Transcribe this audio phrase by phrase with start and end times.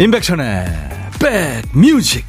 [0.00, 0.66] 임백천의
[1.20, 2.24] 백뮤직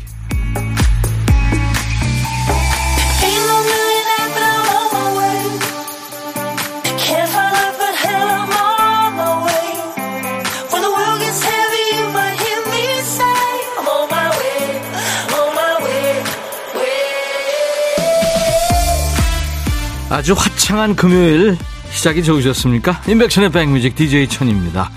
[20.11, 21.57] 아주 화창한 금요일
[21.89, 23.01] 시작이 좋으셨습니까?
[23.07, 24.91] 임백천의 백뮤직 DJ 천입니다.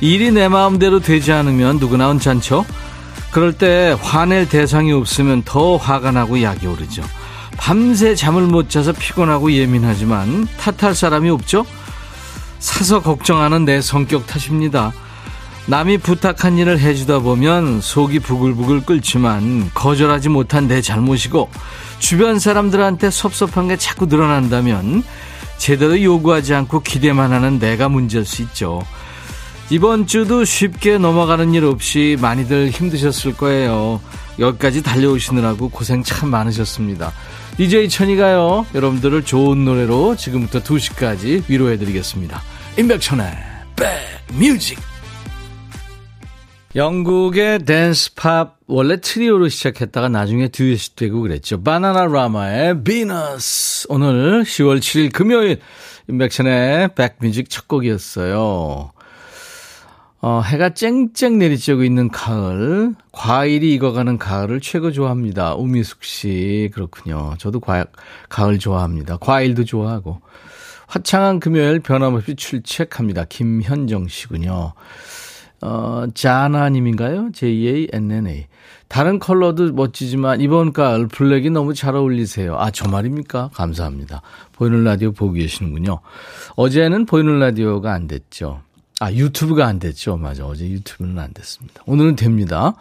[0.00, 2.64] 일이 내 마음대로 되지 않으면 누구나 언짢죠?
[3.30, 7.02] 그럴 때 화낼 대상이 없으면 더 화가 나고 약이 오르죠.
[7.56, 11.64] 밤새 잠을 못 자서 피곤하고 예민하지만 탓할 사람이 없죠?
[12.58, 14.92] 사서 걱정하는 내 성격 탓입니다.
[15.66, 21.50] 남이 부탁한 일을 해주다 보면 속이 부글부글 끓지만 거절하지 못한 내 잘못이고
[21.98, 25.02] 주변 사람들한테 섭섭한 게 자꾸 늘어난다면
[25.58, 28.82] 제대로 요구하지 않고 기대만 하는 내가 문제일 수 있죠.
[29.68, 34.00] 이번 주도 쉽게 넘어가는 일 없이 많이들 힘드셨을 거예요.
[34.38, 37.12] 여기까지 달려오시느라고 고생 참 많으셨습니다.
[37.56, 42.42] DJ 천이가요, 여러분들을 좋은 노래로 지금부터 2시까지 위로해드리겠습니다.
[42.78, 43.26] 임백천의
[44.28, 44.78] 백뮤직
[46.76, 51.62] 영국의 댄스팝 원래 트리오로 시작했다가 나중에 듀엣이 되고 그랬죠.
[51.62, 55.58] 바나나 라마의 비너스 오늘 10월 7일 금요일
[56.08, 58.92] 임백천의 백뮤직 첫 곡이었어요.
[60.26, 65.54] 어, 해가 쨍쨍 내리쬐고 있는 가을, 과일이 익어가는 가을을 최고 좋아합니다.
[65.54, 67.34] 우미숙 씨, 그렇군요.
[67.38, 67.84] 저도 과,
[68.28, 69.18] 가을 좋아합니다.
[69.18, 70.20] 과일도 좋아하고.
[70.88, 73.26] 화창한 금요일 변함없이 출첵합니다.
[73.28, 74.72] 김현정 씨군요.
[75.60, 77.30] 어, 자나님인가요?
[77.32, 78.48] J-A-N-N-A.
[78.88, 82.56] 다른 컬러도 멋지지만 이번 가을 블랙이 너무 잘 어울리세요.
[82.58, 83.50] 아, 저 말입니까?
[83.54, 84.22] 감사합니다.
[84.54, 86.00] 보이는 라디오 보고 계시는군요.
[86.56, 88.65] 어제는 보이는 라디오가 안 됐죠.
[89.00, 90.16] 아, 유튜브가 안 됐죠.
[90.16, 90.46] 맞아.
[90.46, 91.82] 어제 유튜브는 안 됐습니다.
[91.86, 92.74] 오늘은 됩니다.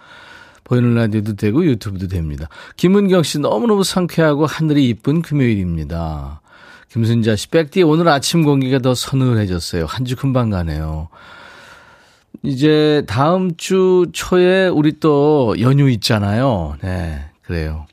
[0.63, 2.47] 보이는 라디오도 되고 유튜브도 됩니다.
[2.77, 6.41] 김은경 씨 너무너무 상쾌하고 하늘이 이쁜 금요일입니다.
[6.91, 9.85] 김순자 씨, 백디 오늘 아침 공기가 더 서늘해졌어요.
[9.85, 11.09] 한 주 금방 가네요.
[12.43, 16.77] 이제 다음 주 초에 우리 또 연휴 있잖아요.
[16.81, 17.85] 네, 그래요.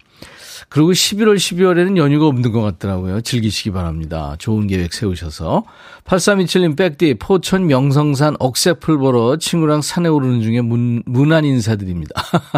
[0.73, 3.21] 그리고 11월, 12월에는 연휴가 없는 것 같더라고요.
[3.21, 4.37] 즐기시기 바랍니다.
[4.39, 5.65] 좋은 계획 세우셔서.
[6.07, 12.15] 8327님 백디, 포천 명성산 억새풀 보러 친구랑 산에 오르는 중에 문, 문안 인사드립니다.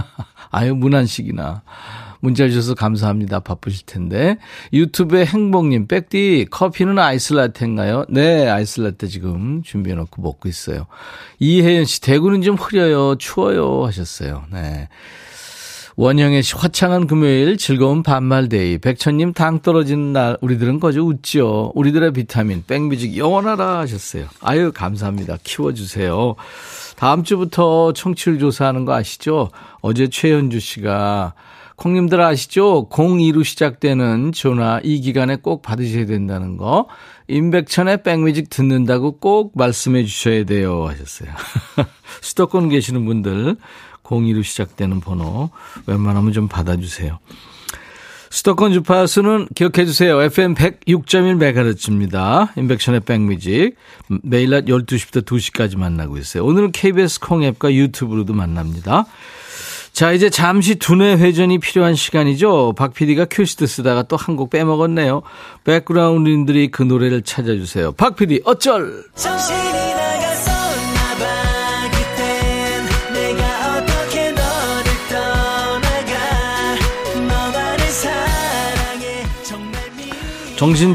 [0.53, 1.63] 아유, 문안식이나.
[2.21, 3.41] 문자 주셔서 감사합니다.
[3.41, 4.39] 바쁘실 텐데.
[4.73, 8.05] 유튜브에 행복님, 백디, 커피는 아이스라테인가요?
[8.11, 10.87] 네, 아이스라테 지금 준비해놓고 먹고 있어요.
[11.41, 13.17] 이혜연 씨, 대구는 좀 흐려요.
[13.17, 13.85] 추워요.
[13.85, 14.45] 하셨어요.
[14.53, 14.89] 네.
[15.97, 18.79] 원영의 씨, 화창한 금요일, 즐거운 반말데이.
[18.79, 21.71] 백천님, 당 떨어지는 날, 우리들은 거저 웃지요.
[21.75, 24.27] 우리들의 비타민, 백뮤직 영원하라 하셨어요.
[24.41, 25.39] 아유, 감사합니다.
[25.45, 26.35] 키워주세요.
[26.97, 29.51] 다음 주부터 청취율 조사하는 거 아시죠?
[29.83, 31.35] 어제 최현주 씨가
[31.77, 32.89] 콩님들 아시죠?
[32.89, 36.89] 02로 시작되는 전화 이 기간에 꼭 받으셔야 된다는 거.
[37.29, 41.31] 임백천의 백뮤직 듣는다고 꼭 말씀해 주셔야 돼요 하셨어요.
[42.21, 43.57] 수도권 계시는 분들
[44.05, 45.51] 02로 시작되는 번호
[45.87, 47.19] 웬만하면 좀 받아주세요.
[48.31, 50.21] 수도권 주파수는 기억해 주세요.
[50.21, 52.49] FM 106.1MHz입니다.
[52.57, 53.77] 인백션의 백뮤직.
[54.23, 56.45] 매일 낮 12시부터 2시까지 만나고 있어요.
[56.45, 59.07] 오늘은 KBS 콩앱과 유튜브로도 만납니다.
[59.93, 62.73] 자, 이제 잠시 두뇌 회전이 필요한 시간이죠.
[62.77, 65.23] 박 PD가 큐시트 쓰다가 또 한 곡 빼먹었네요.
[65.63, 67.93] 백그라운드님들이 그 노래를 찾아주세요.
[67.93, 69.05] 박 PD, 어쩔!
[69.15, 69.55] 정신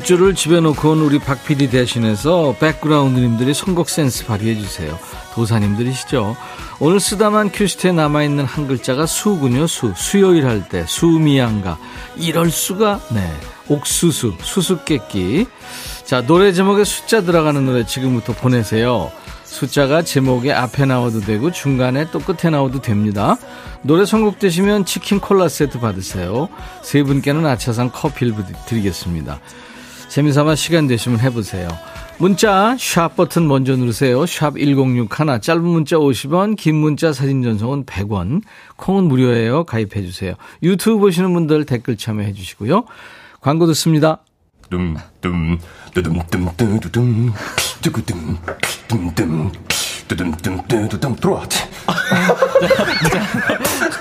[0.03, 4.97] 줄을 집에 놓고 온 우리 박 PD 대신해서 백그라운드님들이 선곡 센스 발휘해 주세요.
[5.33, 6.37] 도사님들이시죠.
[6.79, 9.93] 오늘 쓰다만 큐시트에 남아있는 한 글자가 수군요, 수.
[9.97, 11.77] 수요일 할 때, 수미양가.
[12.15, 13.29] 이럴 수가, 네.
[13.67, 15.45] 옥수수, 수수께끼.
[16.05, 19.11] 자, 노래 제목에 숫자 들어가는 노래 지금부터 보내세요.
[19.49, 23.35] 숫자가 제목에 앞에 나와도 되고 중간에 또 끝에 나와도 됩니다.
[23.81, 26.49] 노래 선곡되시면 치킨 콜라 세트 받으세요.
[26.83, 28.35] 세 분께는 아차상 커피를
[28.67, 29.39] 드리겠습니다.
[30.07, 31.67] 재미삼아 시간 되시면 해보세요.
[32.19, 34.25] 문자 샵 버튼 먼저 누르세요.
[34.25, 38.41] 샵 1061 짧은 문자 50원 긴 문자 사진 전송은 100원
[38.75, 39.63] 콩은 무료예요.
[39.63, 40.35] 가입해 주세요.
[40.61, 42.85] 유튜브 보시는 분들 댓글 참여해 주시고요.
[43.41, 44.19] 광고 듣습니다.
[44.69, 45.59] 둠둠
[45.93, 47.33] 뚜둠뚜둠뚜둠
[47.81, 48.37] 뚜구둠
[48.87, 49.51] 둠둠
[50.07, 51.47] 뚜둠뚜둠뚜둠 들어와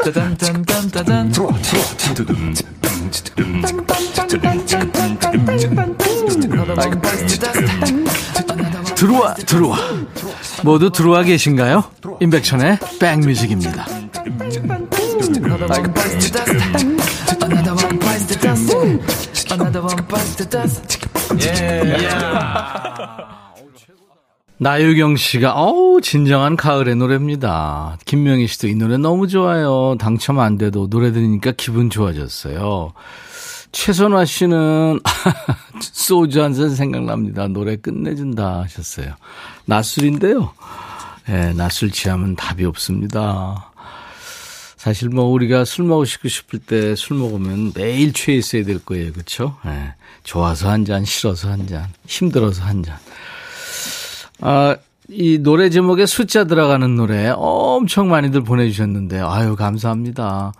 [0.05, 1.53] 짜잔짠짠짠짠 들어와
[1.99, 2.53] 뚜둠
[8.95, 9.79] 들어와 들어와
[10.65, 11.85] 모두 들어와 계신가요?
[12.21, 13.87] 임백천의 백뮤직입니다
[24.61, 27.97] 나유경 씨가 어우 진정한 가을의 노래입니다.
[28.05, 29.97] 김명희 씨도 이 노래 너무 좋아요.
[29.99, 32.93] 당첨 안 돼도 노래 들으니까 기분 좋아졌어요.
[33.71, 34.99] 최선화 씨는
[35.81, 37.47] 소주 한 잔 생각납니다.
[37.49, 39.15] 노래 끝내준다 하셨어요.
[39.67, 40.51] 낮술인데요.
[41.29, 43.68] 예, 네, 낮술 취하면 답이 없습니다.
[44.79, 49.13] 사실 뭐 우리가 술 먹으시고 싶을 때 술 먹으면 매일 취해 있어야 될 거예요.
[49.13, 49.57] 그렇죠?
[49.67, 49.95] 예.
[50.23, 52.97] 좋아서 한 잔, 싫어서 한 잔, 힘들어서 한 잔.
[54.41, 54.77] 아,
[55.09, 60.53] 이 노래 제목에 숫자 들어가는 노래 엄청 많이들 보내주셨는데, 아유, 감사합니다.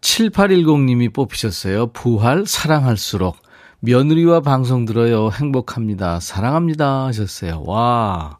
[0.00, 1.88] 7810님이 뽑히셨어요.
[1.88, 3.36] 부활, 사랑할수록.
[3.80, 5.30] 며느리와 방송 들어요.
[5.30, 6.20] 행복합니다.
[6.20, 7.06] 사랑합니다.
[7.06, 7.62] 하셨어요.
[7.66, 8.38] 와,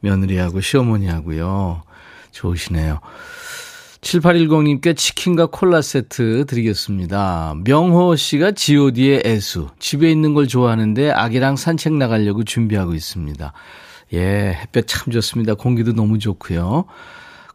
[0.00, 1.82] 며느리하고 시어머니하고요.
[2.32, 3.00] 좋으시네요.
[4.00, 7.54] 7810님께 치킨과 콜라 세트 드리겠습니다.
[7.64, 9.68] 명호 씨가 god의 애수.
[9.78, 13.52] 집에 있는 걸 좋아하는데 아기랑 산책 나가려고 준비하고 있습니다.
[14.14, 15.54] 예, 햇볕 참 좋습니다.
[15.54, 16.86] 공기도 너무 좋고요.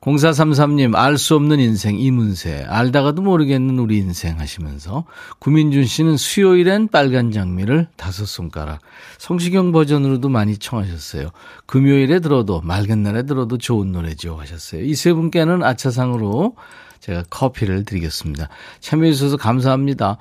[0.05, 2.65] 0433님, 알 수 없는 인생, 이문세.
[2.67, 5.05] 알다가도 모르겠는 우리 인생 하시면서.
[5.39, 8.81] 구민준 씨는 수요일엔 빨간 장미를 다섯 손가락.
[9.17, 11.29] 성시경 버전으로도 많이 청하셨어요.
[11.65, 14.35] 금요일에 들어도, 맑은 날에 들어도 좋은 노래죠.
[14.39, 14.83] 하셨어요.
[14.83, 16.55] 이 세 분께는 아차상으로
[16.99, 18.49] 제가 커피를 드리겠습니다.
[18.79, 20.17] 참여해주셔서 감사합니다.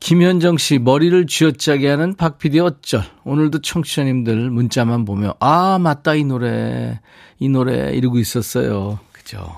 [0.00, 3.02] 김현정 씨, 머리를 쥐어짜게 하는 박PD 어쩔.
[3.24, 7.00] 오늘도 청취자님들 문자만 보며, 아, 맞다, 이 노래.
[7.38, 8.98] 이 노래 이러고 있었어요.
[9.26, 9.52] 그죠.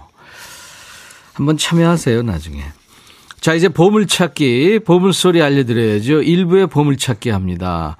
[1.34, 2.64] 한번 참여하세요, 나중에.
[3.38, 6.22] 자, 이제 보물찾기, 보물소리 알려드려야죠.
[6.22, 7.98] 일부의 보물찾기 합니다.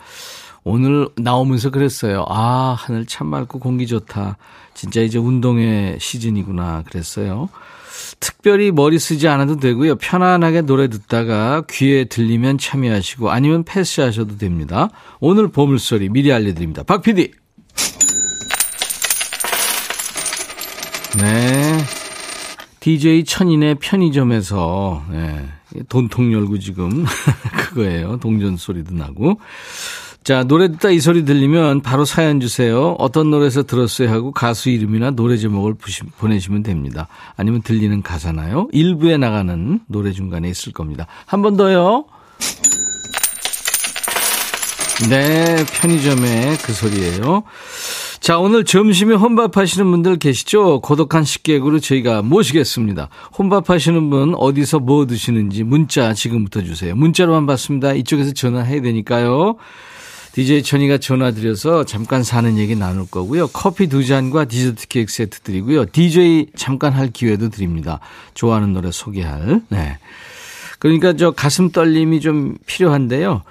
[0.64, 2.24] 오늘 나오면서 그랬어요.
[2.28, 4.38] 아, 하늘 참 맑고 공기 좋다.
[4.72, 6.84] 진짜 이제 운동의 시즌이구나.
[6.88, 7.50] 그랬어요.
[8.18, 9.96] 특별히 머리 쓰지 않아도 되고요.
[9.96, 14.88] 편안하게 노래 듣다가 귀에 들리면 참여하시고 아니면 패스하셔도 됩니다.
[15.20, 16.82] 오늘 보물소리 미리 알려드립니다.
[16.82, 17.32] 박 PD.
[21.18, 21.57] 네.
[22.80, 25.48] DJ 천인의 편의점에서 네,
[25.88, 27.04] 돈통 열고 지금
[27.58, 28.18] 그거예요.
[28.18, 29.40] 동전 소리도 나고.
[30.24, 32.94] 자, 노래 듣다 이 소리 들리면 바로 사연 주세요.
[32.98, 35.74] 어떤 노래에서 들었어요 하고 가수 이름이나 노래 제목을
[36.18, 37.08] 보내시면 됩니다.
[37.36, 38.68] 아니면 들리는 가사나요?
[38.72, 41.06] 일부에 나가는 노래 중간에 있을 겁니다.
[41.26, 42.04] 한 번 더요.
[45.08, 47.44] 네, 편의점의 그 소리예요.
[48.20, 50.80] 자, 오늘 점심에 혼밥 하시는 분들 계시죠?
[50.80, 53.08] 고독한 식객으로 저희가 모시겠습니다.
[53.38, 56.94] 혼밥 하시는 분 어디서 뭐 드시는지 문자 지금부터 주세요.
[56.94, 57.92] 문자로만 받습니다.
[57.94, 59.56] 이쪽에서 전화해야 되니까요.
[60.32, 63.48] DJ 천이가 전화드려서 잠깐 사는 얘기 나눌 거고요.
[63.48, 65.86] 커피 두 잔과 디저트 케이크 세트 드리고요.
[65.86, 68.00] DJ 잠깐 할 기회도 드립니다.
[68.34, 69.62] 좋아하는 노래 소개할.
[69.68, 69.98] 네.
[70.78, 73.42] 그러니까 저 가슴 떨림이 좀 필요한데요.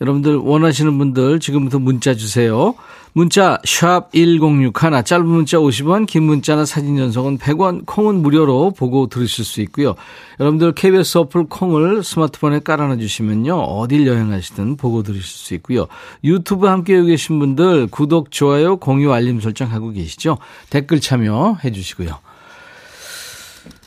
[0.00, 2.74] 여러분들 원하시는 분들 지금부터 문자 주세요.
[3.16, 4.72] 문자 1061,
[5.02, 9.94] 짧은 문자 50원, 긴 문자나 사진 전송은 100원, 콩은 무료로 보고 들으실 수 있고요.
[10.38, 13.54] 여러분들 KBS 어플 콩을 스마트폰에 깔아놔 주시면요.
[13.54, 15.86] 어딜 여행하시든 보고 들으실 수 있고요.
[16.24, 20.36] 유튜브 함께 계신 분들 구독, 좋아요, 공유, 알림 설정하고 계시죠.
[20.68, 22.18] 댓글 참여해 주시고요.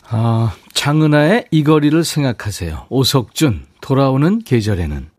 [0.10, 2.88] 아, 장은아의 이 거리를 생각하세요.
[2.90, 5.19] 오석준, 돌아오는 계절에는.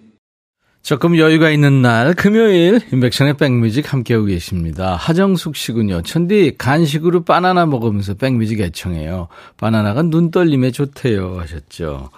[0.81, 4.95] 조금 여유가 있는 날 금요일 인백션의 백뮤직 함께하고 계십니다.
[4.95, 6.01] 하정숙 씨군요.
[6.01, 9.27] 천디 간식으로 바나나 먹으면서 백뮤직 애청해요.
[9.57, 12.09] 바나나가 눈 떨림에 좋대요 하셨죠.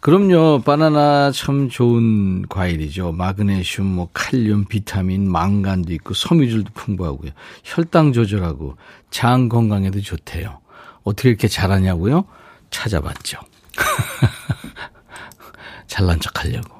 [0.00, 0.62] 그럼요.
[0.64, 3.10] 바나나 참 좋은 과일이죠.
[3.10, 7.32] 마그네슘, 뭐 칼륨, 비타민, 망간도 있고 섬유질도 풍부하고요.
[7.64, 8.76] 혈당 조절하고
[9.10, 10.60] 장 건강에도 좋대요.
[11.02, 12.24] 어떻게 이렇게 잘하냐고요?
[12.70, 13.40] 찾아봤죠.
[15.88, 16.75] 잘난 척 하려고.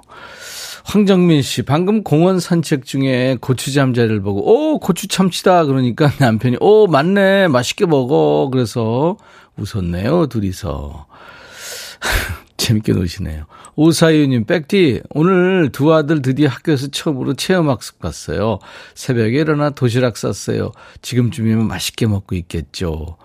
[0.87, 5.65] 황정민 씨, 방금 공원 산책 중에 고추 잠자리를 보고, 오, 고추 참치다.
[5.65, 7.49] 그러니까 남편이, 오, 맞네.
[7.49, 8.49] 맛있게 먹어.
[8.53, 9.17] 그래서
[9.57, 10.29] 웃었네요.
[10.29, 11.07] 둘이서.
[12.57, 13.47] 재밌게 노시네요.
[13.75, 18.61] 오사유님, 백디, 오늘 두 아들 드디어 학교에서 처음으로 체험학습 갔어요.
[18.95, 20.71] 새벽에 일어나 도시락 쌌어요.
[21.03, 23.17] 지금쯤이면 맛있게 먹고 있겠죠.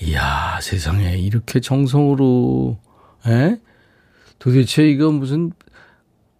[0.00, 2.78] 이야, 세상에, 이렇게 정성으로,
[3.26, 3.56] 에?
[4.38, 5.50] 도대체 이거 무슨,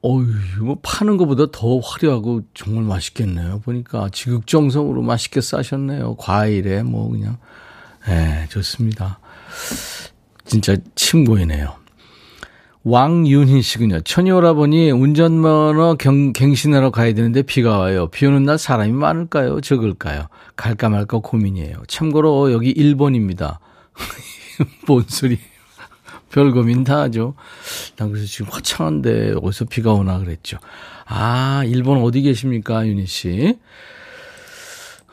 [0.01, 3.61] 어휴, 뭐 파는 것보다 더 화려하고 정말 맛있겠네요.
[3.61, 6.17] 보니까 지극정성으로 맛있게 싸셨네요.
[6.17, 7.39] 과일에 뭐 그냥.
[8.09, 9.19] 예, 좋습니다.
[10.45, 11.75] 진짜 침 고이네요.
[12.85, 14.01] 왕윤희 씨군요.
[14.01, 18.09] 천이오라보니 운전면허 경, 갱신하러 가야 되는데 비가 와요.
[18.09, 19.61] 비 오는 날 사람이 많을까요?
[19.61, 20.29] 적을까요?
[20.57, 21.83] 갈까 말까 고민이에요.
[21.87, 23.61] 참고로 여기 일본입니다.
[24.87, 25.39] 뭔 소리.
[26.31, 27.35] 별 고민 다 하죠.
[27.97, 30.59] 난 그래서 지금 화창한데 어디서 비가 오나 그랬죠.
[31.07, 33.57] 아, 일본 어디 계십니까, 윤희 씨?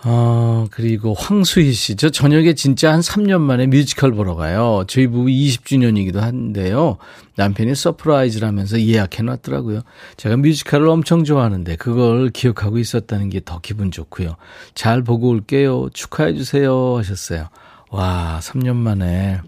[0.07, 1.95] 어, 그리고 황수희 씨.
[1.95, 4.83] 저 저녁에 진짜 한 3년 만에 뮤지컬 보러 가요.
[4.87, 6.97] 저희 부부 20주년이기도 한데요.
[7.37, 9.81] 남편이 surprise를 하면서 예약해 놨더라고요.
[10.17, 14.35] 제가 뮤지컬을 엄청 좋아하는데 그걸 기억하고 있었다는 게 더 기분 좋고요.
[14.75, 15.89] 잘 보고 올게요.
[15.91, 16.97] 축하해 주세요.
[16.97, 17.47] 하셨어요.
[17.89, 19.39] 와, 3년 만에.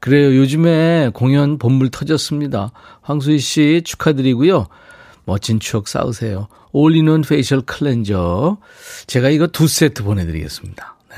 [0.00, 0.36] 그래요.
[0.36, 2.72] 요즘에 공연 봇물 터졌습니다.
[3.02, 4.68] 황수희 씨 축하드리고요.
[5.24, 6.48] 멋진 추억 쌓으세요.
[6.72, 8.58] 올리는 facial cleanser.
[9.06, 10.96] 제가 이거 두 세트 보내드리겠습니다.
[11.10, 11.16] 네.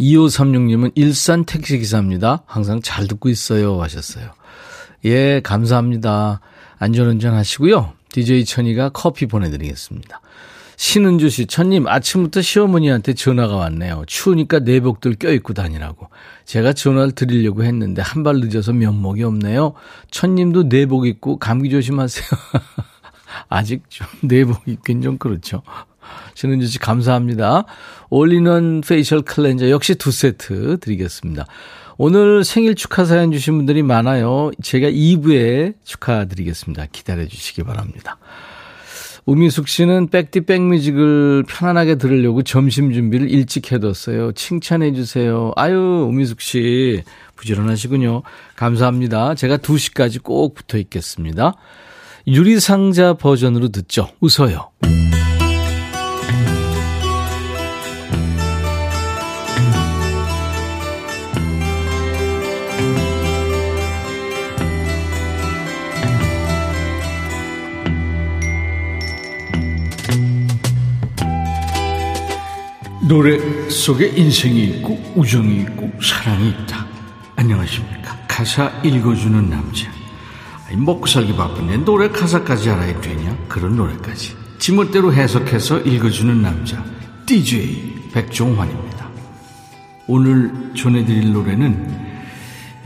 [0.00, 2.42] 2536님은 일산 택시기사입니다.
[2.46, 3.80] 항상 잘 듣고 있어요.
[3.80, 4.32] 하셨어요.
[5.04, 6.40] 예, 감사합니다.
[6.78, 7.92] 안전운전 하시고요.
[8.10, 10.20] DJ 천이가 커피 보내드리겠습니다.
[10.84, 14.04] 신은주 씨, 천님, 아침부터 시어머니한테 전화가 왔네요.
[14.06, 16.08] 추우니까 내복들 껴입고 다니라고.
[16.44, 19.72] 제가 전화를 드리려고 했는데 한 발 늦어서 면목이 없네요.
[20.10, 22.26] 천님도 내복 입고 감기 조심하세요.
[23.48, 25.62] 아직 좀 내복 입긴 좀 그렇죠.
[26.34, 27.64] 신은주 씨 감사합니다.
[28.10, 31.46] 올리는 facial cleanser 역시 두 세트 드리겠습니다.
[31.96, 34.50] 오늘 생일 축하 사연 주신 분들이 많아요.
[34.62, 36.88] 제가 2부에 축하드리겠습니다.
[36.92, 38.18] 기다려 주시기 바랍니다.
[39.26, 44.32] 우미숙 씨는 백디 백뮤직을 편안하게 들으려고 점심 준비를 일찍 해뒀어요.
[44.32, 45.52] 칭찬해 주세요.
[45.56, 47.02] 아유, 우미숙 씨.
[47.36, 48.22] 부지런하시군요.
[48.56, 49.34] 감사합니다.
[49.34, 51.54] 제가 2시까지 꼭 붙어 있겠습니다.
[52.26, 54.08] 유리상자 버전으로 듣죠.
[54.20, 54.70] 웃어요.
[73.06, 76.86] 노래 속에 인생이 있고 우정이 있고 사랑이 있다.
[77.36, 78.16] 안녕하십니까.
[78.26, 79.90] 가사 읽어주는 남자.
[80.72, 83.36] 먹고 살기 바쁜데 노래 가사까지 알아야 되냐?
[83.46, 84.34] 그런 노래까지.
[84.58, 86.82] 지멋대로 해석해서 읽어주는 남자.
[87.26, 89.06] DJ 백종환입니다.
[90.06, 92.14] 오늘 전해드릴 노래는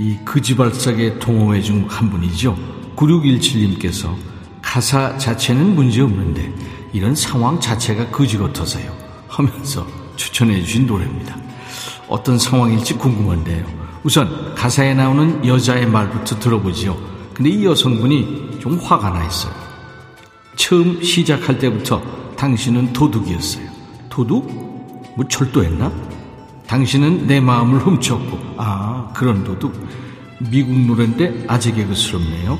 [0.01, 2.59] 이 그지발삭의 동호회 중 한 분이죠.
[2.97, 4.17] 9617님께서
[4.61, 6.53] 가사 자체는 문제 없는데
[6.93, 8.93] 이런 상황 자체가 그지 같아서요.
[9.29, 9.87] 하면서
[10.19, 11.35] 추천해 주신 노래입니다.
[12.09, 13.65] 어떤 상황일지 궁금한데요.
[14.03, 16.97] 우선 가사에 나오는 여자의 말부터 들어보지요.
[17.33, 19.53] 근데 이 여성분이 좀 화가 나 있어요.
[20.57, 22.03] 처음 시작할 때부터
[22.37, 23.67] 당신은 도둑이었어요.
[24.11, 25.15] 도둑?
[25.17, 25.91] 뭐 철도했나?
[26.67, 29.75] 당신은 내 마음을 훔쳤고, 아, 그런 도둑.
[30.51, 32.59] 미국 노래인데 아재 개그스럽네요.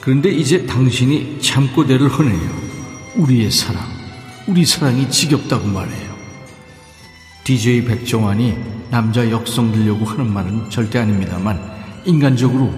[0.00, 2.50] 그런데 이제 당신이 잠꼬대를 허네요.
[3.16, 3.82] 우리의 사랑,
[4.46, 6.03] 우리 사랑이 지겹다고 말해요.
[7.44, 8.56] DJ 백종환이
[8.90, 11.60] 남자 역성 들려고 하는 말은 절대 아닙니다만
[12.06, 12.72] 인간적으로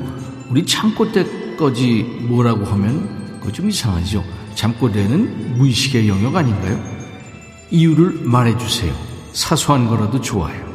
[0.51, 4.25] 우리 참고때까지 뭐라고 하면 그거 좀 이상하죠.
[4.57, 6.83] 잠꼬대는 무의식의 영역 아닌가요?
[7.71, 8.93] 이유를 말해주세요.
[9.33, 10.67] 사소한 거라도 좋아요.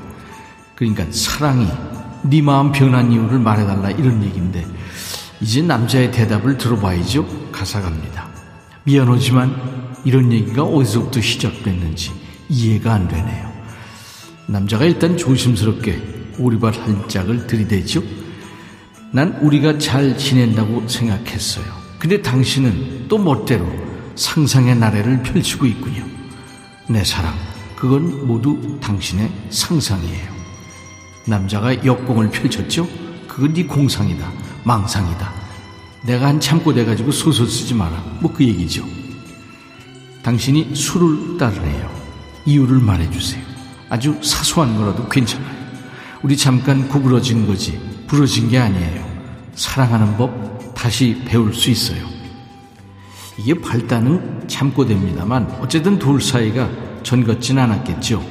[0.75, 1.67] 그러니까 사랑이
[2.23, 4.65] 네 마음 변한 이유를 말해달라 이런 얘기인데
[5.41, 7.51] 이제 남자의 대답을 들어봐야죠.
[7.51, 8.29] 가사 갑니다.
[8.83, 12.11] 미안하지만 이런 얘기가 어디서부터 시작됐는지
[12.47, 13.50] 이해가 안 되네요.
[14.51, 18.03] 남자가 일단 조심스럽게 오리발 한 짝을 들이대죠.
[19.11, 21.65] 난 우리가 잘 지낸다고 생각했어요.
[21.97, 23.65] 근데 당신은 또 멋대로
[24.15, 26.05] 상상의 나래를 펼치고 있군요.
[26.89, 27.33] 내 사랑,
[27.77, 30.31] 그건 모두 당신의 상상이에요.
[31.27, 32.87] 남자가 역공을 펼쳤죠?
[33.29, 34.29] 그건 네 공상이다.
[34.65, 35.33] 망상이다.
[36.05, 37.91] 내가 한 참고 돼가지고 소설 쓰지 마라.
[38.19, 38.85] 뭐 그 얘기죠.
[40.23, 41.89] 당신이 술을 따르네요.
[42.45, 43.50] 이유를 말해주세요.
[43.91, 45.51] 아주 사소한 거라도 괜찮아요.
[46.23, 49.05] 우리 잠깐 구부러진 거지 부러진 게 아니에요.
[49.53, 51.99] 사랑하는 법 다시 배울 수 있어요.
[53.37, 56.69] 이게 발단은 참고 됩니다만 어쨌든 둘 사이가
[57.03, 58.23] 전걷진 않았겠죠.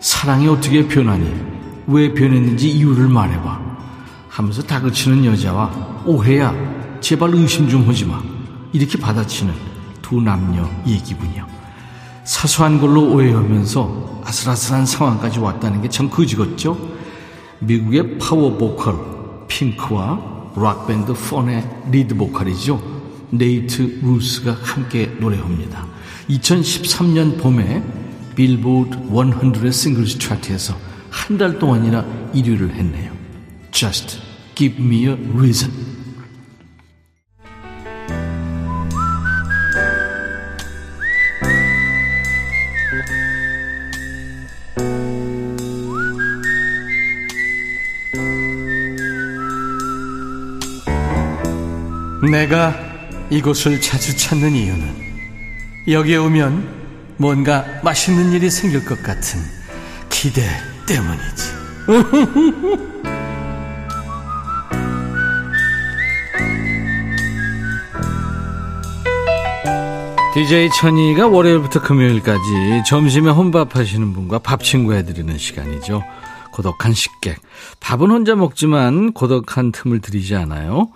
[0.00, 1.32] 사랑이 어떻게 변하니?
[1.86, 3.60] 왜 변했는지 이유를 말해봐.
[4.28, 6.52] 하면서 다그치는 여자와 오해야
[7.00, 8.20] 제발 의심 좀 하지 마.
[8.72, 9.54] 이렇게 받아치는
[10.02, 11.46] 두 남녀 얘기분이요.
[12.24, 16.78] 사소한 걸로 오해하면서 아슬아슬한 상황까지 왔다는 게 참 그지같죠?
[17.58, 18.94] 미국의 파워 보컬
[19.48, 22.80] 핑크와 락밴드 펀의 리드 보컬이죠.
[23.30, 25.84] 네이트 루스가 함께 노래합니다.
[26.28, 27.82] 2013년 봄에
[28.36, 30.74] 빌보드 100 singles 차트에서
[31.10, 33.12] 한 달 동안이나 1위를 했네요.
[33.72, 34.18] Just
[34.54, 35.72] give me a reason.
[52.30, 52.74] 내가
[53.28, 55.10] 이곳을 자주 찾는 이유는
[55.88, 56.80] 여기에 오면
[57.16, 59.40] 뭔가 맛있는 일이 생길 것 같은
[60.08, 60.42] 기대
[60.86, 61.60] 때문이지.
[70.32, 76.04] DJ 천이가 월요일부터 금요일까지 점심에 혼밥 하시는 분과 밥 친구 해드리는 시간이죠.
[76.52, 77.40] 고독한 식객.
[77.80, 80.90] 밥은 혼자 먹지만 고독한 틈을 들이지 않아요.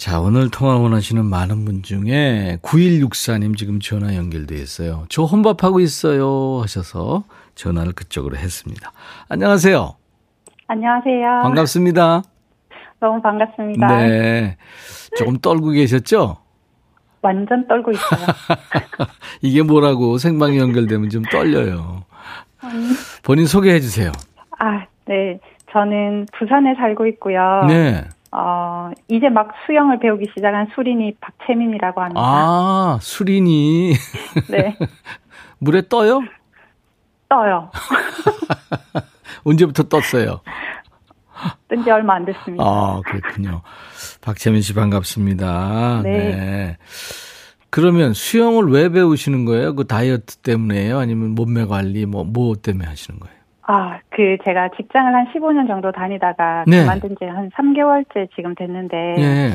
[0.00, 5.04] 자, 오늘 통화 원하시는 많은 분 중에 9164님 지금 전화 연결돼 있어요.
[5.10, 8.92] 저 혼밥하고 있어요 하셔서 전화를 그쪽으로 했습니다.
[9.28, 9.94] 안녕하세요.
[10.68, 11.40] 안녕하세요.
[11.42, 12.22] 반갑습니다.
[12.98, 13.98] 너무 반갑습니다.
[13.98, 14.56] 네.
[15.18, 16.38] 조금 떨고 계셨죠?
[17.20, 18.26] 완전 떨고 있어요.
[19.42, 22.04] 이게 뭐라고 생방 연결되면 좀 떨려요.
[22.64, 22.92] 음.
[23.22, 24.12] 본인 소개해 주세요.
[24.60, 25.38] 아, 네.
[25.72, 27.66] 저는 부산에 살고 있고요.
[27.68, 28.08] 네.
[28.32, 32.20] 어, 이제 막 수영을 배우기 시작한 수린이 박채민이라고 합니다.
[32.22, 33.92] 아, 수린이.
[34.48, 34.76] 네.
[35.58, 36.20] 물에 떠요?
[37.28, 37.70] 떠요.
[39.44, 40.40] 언제부터 떴어요?
[41.68, 42.62] 뜬 지 얼마 안 됐습니다.
[42.64, 43.62] 아, 그렇군요.
[44.20, 46.02] 박채민 씨 반갑습니다.
[46.02, 46.10] 네.
[46.10, 46.76] 네.
[47.70, 49.74] 그러면 수영을 왜 배우시는 거예요?
[49.74, 50.98] 그 다이어트 때문에요?
[50.98, 53.39] 아니면 몸매 관리 뭐, 뭐 때문에 하시는 거예요?
[53.70, 56.80] 아, 그 제가 직장을 한 15년 정도 다니다가 네.
[56.80, 59.50] 그만둔 지 한 3개월째 지금 됐는데 네.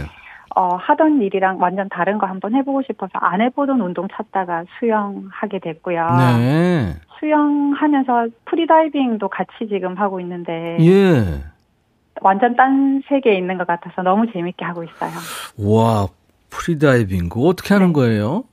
[0.56, 6.08] 어, 하던 일이랑 완전 다른 거 한번 해보고 싶어서 안 해보던 운동 찾다가 수영하게 됐고요.
[6.18, 6.94] 네.
[7.20, 11.44] 수영하면서 프리다이빙도 같이 지금 하고 있는데 예.
[12.22, 15.12] 완전 딴 세계에 있는 것 같아서 너무 재밌게 하고 있어요.
[15.60, 16.08] 와,
[16.50, 17.94] 프리다이빙 그거 어떻게 하는 네.
[17.94, 18.44] 거예요?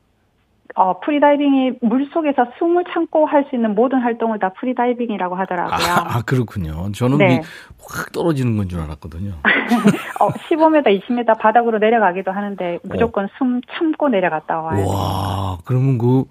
[0.74, 5.74] 어, freediving이 물 속에서 숨을 참고 할 수 있는 모든 활동을 다 freediving이라고 하더라고요.
[5.74, 6.90] 아, 아 그렇군요.
[6.92, 7.40] 저는 네.
[7.80, 9.32] 확 떨어지는 건 줄 알았거든요.
[10.20, 13.28] 어, 15m, 20m 바닥으로 내려가기도 하는데 무조건 어.
[13.38, 14.86] 숨 참고 내려갔다 와요.
[14.86, 16.24] 와, 그러면 그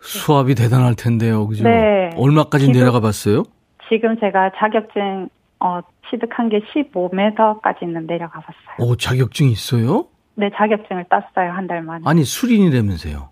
[0.00, 1.46] 수압이 대단할 텐데요.
[1.46, 1.64] 그죠?
[1.64, 2.10] 네.
[2.16, 3.44] 얼마까지 지금, 내려가 봤어요?
[3.88, 5.28] 지금 제가 자격증
[5.60, 5.80] 어,
[6.10, 8.76] 취득한 게 15m까지는 내려가 봤어요.
[8.88, 10.06] 오, 자격증이 있어요?
[10.34, 11.52] 네, 자격증을 땄어요.
[11.52, 12.02] 한 달 만에.
[12.06, 13.28] 아니, 수린이라면서요?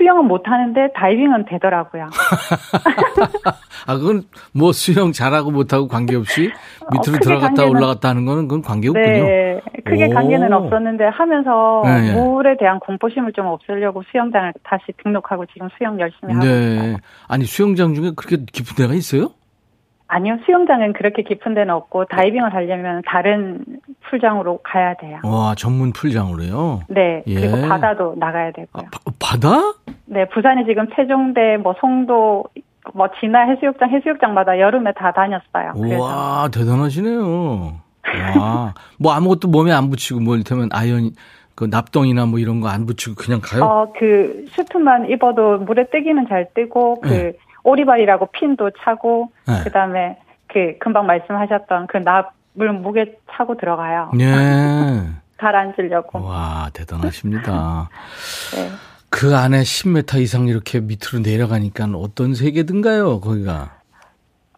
[0.00, 2.08] 수영은 못하는데 다이빙은 되더라고요.
[3.86, 4.22] 아, 그건
[4.54, 6.50] 뭐 수영 잘하고 못하고 관계없이
[6.90, 9.04] 밑으로 어, 들어갔다 관계는, 올라갔다 하는 거는 그건 관계없군요.
[9.04, 9.60] 네.
[9.84, 10.10] 크게 오.
[10.10, 12.14] 관계는 없었는데 하면서 네, 네.
[12.14, 16.76] 물에 대한 공포심을 좀 없애려고 수영장을 다시 등록하고 지금 수영 열심히 하고 네.
[16.76, 16.96] 있어요.
[17.28, 19.30] 아니, 수영장 중에 그렇게 깊은 데가 있어요?
[20.12, 23.64] 아니요, 수영장은 그렇게 깊은 데는 없고 다이빙을 하려면 다른
[24.08, 25.18] 풀장으로 가야 돼요.
[25.22, 26.80] 와, 전문 풀장으로요?
[26.88, 27.22] 네.
[27.28, 27.34] 예.
[27.40, 28.86] 그리고 바다도 나가야 되고요.
[28.86, 29.74] 아, 바, 다
[30.06, 32.44] 네, 부산이 지금 세종대, 뭐 송도,
[32.94, 35.74] 뭐 진화 해수욕장, 해수욕장마다 여름에 다 다녔어요.
[36.00, 37.74] 와, 대단하시네요.
[38.40, 41.10] 와, 뭐 아무것도 몸에 안 붙이고 뭐 이를테면 아연
[41.54, 43.62] 그 납동이나 뭐 이런 거 안 붙이고 그냥 가요?
[43.62, 47.32] 어, 그 슈트만 입어도 물에 뜨기는 잘 뜨고 그 네.
[47.62, 49.64] 오리발이라고 핀도 차고 네.
[49.64, 50.18] 그다음에
[50.48, 54.10] 그 금방 말씀하셨던 그 납을 목에 차고 들어가요.
[54.16, 54.26] 네.
[55.38, 56.22] 가라앉으려고.
[56.22, 57.88] 와 대단하십니다.
[58.54, 58.68] 네.
[59.10, 63.80] 그 안에 10m 이상 이렇게 밑으로 내려가니까 어떤 세계든가요, 거기가?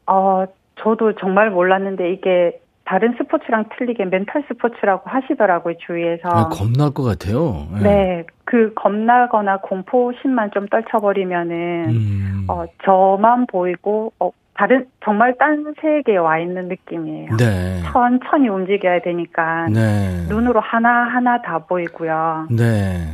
[0.06, 0.44] 어,
[0.80, 6.28] 저도 정말 몰랐는데 이게 다른 스포츠랑 틀리게 멘탈 스포츠라고 하시더라고요, 주위에서.
[6.28, 7.66] 아, 겁날 것 같아요.
[7.72, 7.82] 네.
[7.82, 8.24] 네.
[8.52, 12.44] 그 겁나거나 공포심만 좀 떨쳐버리면은, 음.
[12.48, 17.38] 어, 저만 보이고, 어, 다른, 정말 딴 세계에 와 있는 느낌이에요.
[17.38, 17.80] 네.
[17.90, 19.68] 천천히 움직여야 되니까.
[19.70, 20.26] 네.
[20.28, 22.48] 눈으로 하나 하나 다 보이고요.
[22.50, 23.06] 네.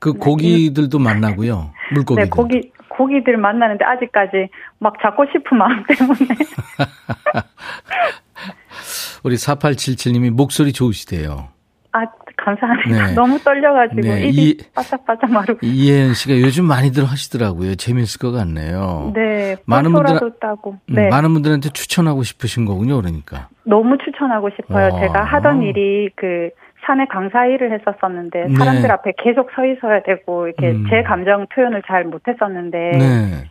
[0.00, 0.18] 그 네.
[0.18, 1.70] 고기들도 만나고요.
[1.92, 2.24] 물고기들.
[2.24, 4.48] 네, 고기, 고기들 만나는데 아직까지
[4.80, 6.18] 막 잡고 싶은 마음 때문에.
[9.22, 11.46] 우리 4877님이 목소리 좋으시대요.
[11.92, 12.06] 아,
[12.44, 13.06] 감사합니다.
[13.08, 13.14] 네.
[13.14, 14.28] 너무 떨려가지고 네.
[14.28, 15.58] 입이 바짝바짝 마르고.
[15.62, 17.74] 이혜연 씨가 요즘 많이들 하시더라고요.
[17.76, 19.12] 재미있을 것 같네요.
[19.14, 19.56] 네.
[19.66, 20.78] 많은 분들 따고.
[20.88, 21.08] 음, 네.
[21.08, 22.96] 많은 분들한테 추천하고 싶으신 거군요.
[23.00, 23.48] 그러니까.
[23.64, 24.88] 너무 추천하고 싶어요.
[24.88, 25.00] 어.
[25.00, 26.50] 제가 하던 일이 그
[26.86, 28.54] 산에 강사 일을 했었었는데 네.
[28.54, 28.88] 사람들 네.
[28.88, 30.86] 앞에 계속 서 있어야 되고 이렇게 음.
[30.88, 33.44] 제 감정 표현을 잘 못했었는데 네.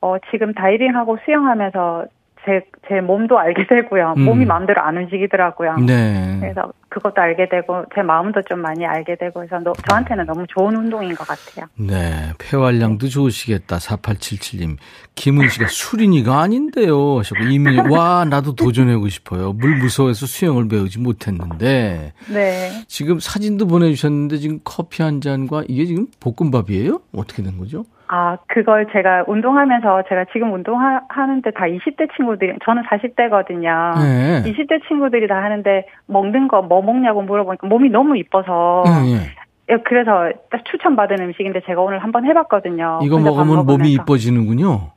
[0.00, 2.04] 어 지금 다이빙하고 수영하면서
[2.46, 4.14] 제, 제 몸도 알게 되고요.
[4.16, 4.24] 음.
[4.24, 5.78] 몸이 마음대로 안 움직이더라고요.
[5.78, 6.38] 네.
[6.40, 10.76] 그래서 그것도 알게 되고, 제 마음도 좀 많이 알게 되고 해서 너, 저한테는 너무 좋은
[10.76, 11.66] 운동인 것 같아요.
[11.76, 12.30] 네.
[12.38, 13.78] 폐활량도 좋으시겠다.
[13.78, 14.76] 4877님.
[15.16, 17.18] 김은 씨가 수린이가 아닌데요.
[17.18, 19.52] 하셨고, 이미, 와, 나도 도전하고 싶어요.
[19.52, 22.12] 물 무서워해서 수영을 배우지 못했는데.
[22.32, 22.70] 네.
[22.86, 27.00] 지금 사진도 보내주셨는데, 지금 커피 한 잔과 이게 지금 볶음밥이에요?
[27.12, 27.84] 어떻게 된 거죠?
[28.08, 33.98] 아, 그걸 제가 운동하면서 제가 지금 운동하는데 다 20대 친구들이, 저는 40대거든요.
[33.98, 34.42] 네.
[34.52, 38.84] 20대 친구들이 다 하는데 먹는 거 뭐 먹냐고 물어보니까 몸이 너무 이뻐서.
[38.86, 39.76] 네.
[39.84, 43.00] 그래서 딱 추천받은 음식인데 제가 오늘 한번 해봤거든요.
[43.02, 44.92] 이거 먹으면 몸이 이뻐지는군요.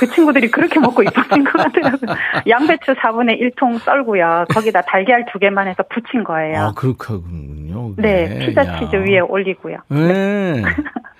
[0.00, 2.16] 그 친구들이 그렇게 먹고 이뻐진 것 같더라고요.
[2.48, 4.46] 양배추 4분의 1통 썰고요.
[4.52, 6.58] 거기다 달걀 두 개만 해서 부친 거예요.
[6.58, 7.94] 아, 그렇군요.
[7.96, 9.76] 네, 피자 치즈 위에 올리고요.
[9.88, 10.62] 네.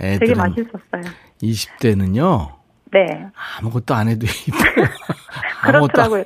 [0.00, 0.18] 네.
[0.18, 1.02] 되게 맛있었어요.
[1.42, 2.56] 20대는요.
[2.92, 3.26] 네.
[3.58, 4.86] 아무것도 안 해도 이뻐요.
[5.62, 6.24] 그렇더라고요.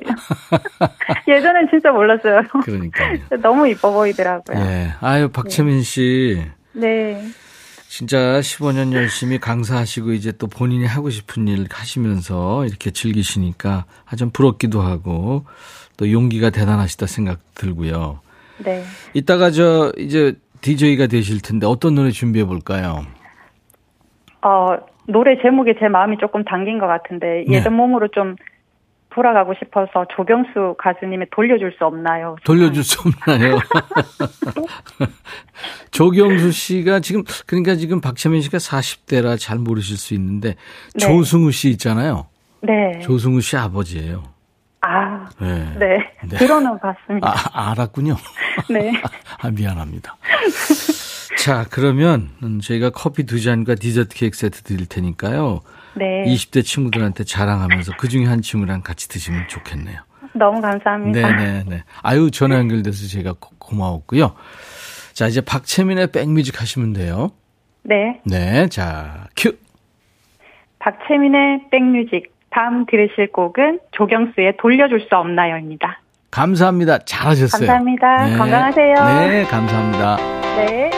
[1.27, 2.41] 예전엔 진짜 몰랐어요.
[2.63, 3.17] 그러니까요.
[3.41, 4.63] 너무 이뻐 보이더라고요.
[4.63, 4.93] 네.
[5.01, 6.43] 아유, 박채민 씨.
[6.73, 7.25] 네.
[7.87, 14.81] 진짜 15년 열심히 강사하시고 이제 또 본인이 하고 싶은 일 하시면서 이렇게 즐기시니까 아주 부럽기도
[14.81, 15.45] 하고
[15.97, 18.21] 또 용기가 대단하시다 생각 들고요.
[18.59, 18.85] 네.
[19.13, 23.05] 이따가 저 이제 DJ가 되실 텐데 어떤 노래 준비해 볼까요?
[24.41, 24.77] 어,
[25.07, 27.57] 노래 제목에 제 마음이 조금 담긴 것 같은데 네.
[27.57, 28.35] 예전 몸으로 좀
[29.11, 32.37] 돌아가고 싶어서 조경수 가수님의 돌려줄 수 없나요?
[32.43, 33.59] 돌려줄 수 없나요?
[35.91, 40.55] 조경수 씨가 지금 그러니까 지금 박채민 씨가 40대라 잘 모르실 수 있는데
[40.93, 40.99] 네.
[40.99, 42.27] 조승우 씨 있잖아요.
[42.61, 42.99] 네.
[42.99, 44.30] 조승우 씨 아버지예요.
[44.81, 45.73] 아, 네.
[45.77, 45.97] 네.
[46.27, 46.37] 네.
[46.37, 47.29] 들어는 봤습니다.
[47.53, 48.15] 아, 알았군요.
[48.69, 48.91] 네.
[49.39, 50.17] 아, 미안합니다.
[51.37, 52.29] 자, 그러면
[52.61, 55.61] 저희가 커피 두 잔과 디저트 케이크 세트 드릴 테니까요.
[55.95, 56.23] 네.
[56.25, 60.01] 20대 친구들한테 자랑하면서 그 중에 한 친구랑 같이 드시면 좋겠네요.
[60.33, 61.19] 너무 감사합니다.
[61.19, 61.63] 네네네.
[61.67, 61.83] 네.
[62.01, 64.35] 아유, 전화 연결돼서 제가 고, 마웠고요
[65.13, 67.31] 자, 이제 박채민의 백뮤직 하시면 돼요.
[67.83, 68.21] 네.
[68.25, 69.55] 네, 자, 큐.
[70.79, 72.31] 박채민의 백뮤직.
[72.51, 76.01] 다음 들으실 곡은 조경수의 돌려줄 수 없나요입니다.
[76.29, 76.99] 감사합니다.
[76.99, 77.67] 잘하셨어요.
[77.67, 78.25] 감사합니다.
[78.27, 78.37] 네.
[78.37, 78.93] 건강하세요.
[78.93, 80.17] 네, 감사합니다.
[80.57, 80.91] 네.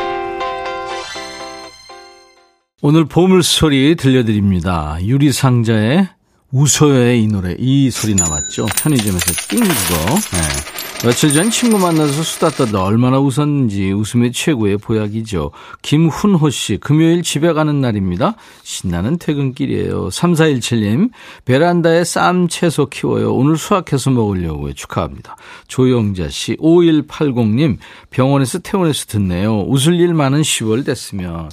[2.82, 4.98] 오늘 보물소리 들려드립니다.
[5.02, 6.10] 유리상자의
[6.54, 8.68] 웃어요의 이 노래, 이 소리 나왔죠.
[8.78, 10.16] 편의점에서 띵 그거.
[10.34, 11.04] 네.
[11.04, 15.50] 며칠 전 친구 만나서 수다 떠다 얼마나 웃었는지 웃음의 최고의 보약이죠.
[15.82, 18.36] 김훈호 씨, 금요일 집에 가는 날입니다.
[18.62, 20.10] 신나는 퇴근길이에요.
[20.10, 21.10] 3417님,
[21.44, 23.34] 베란다에 쌈 채소 키워요.
[23.34, 24.74] 오늘 수확해서 먹으려고요.
[24.74, 25.36] 축하합니다.
[25.68, 27.80] 조영자 씨, 5180님,
[28.12, 29.66] 병원에서 퇴원해서 듣네요.
[29.68, 31.50] 웃을 일 많은 10월 됐으면.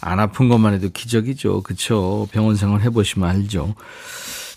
[0.00, 1.62] 안 아픈 것만 해도 기적이죠.
[1.62, 2.28] 그쵸.
[2.32, 3.74] 병원 생활 해보시면 알죠.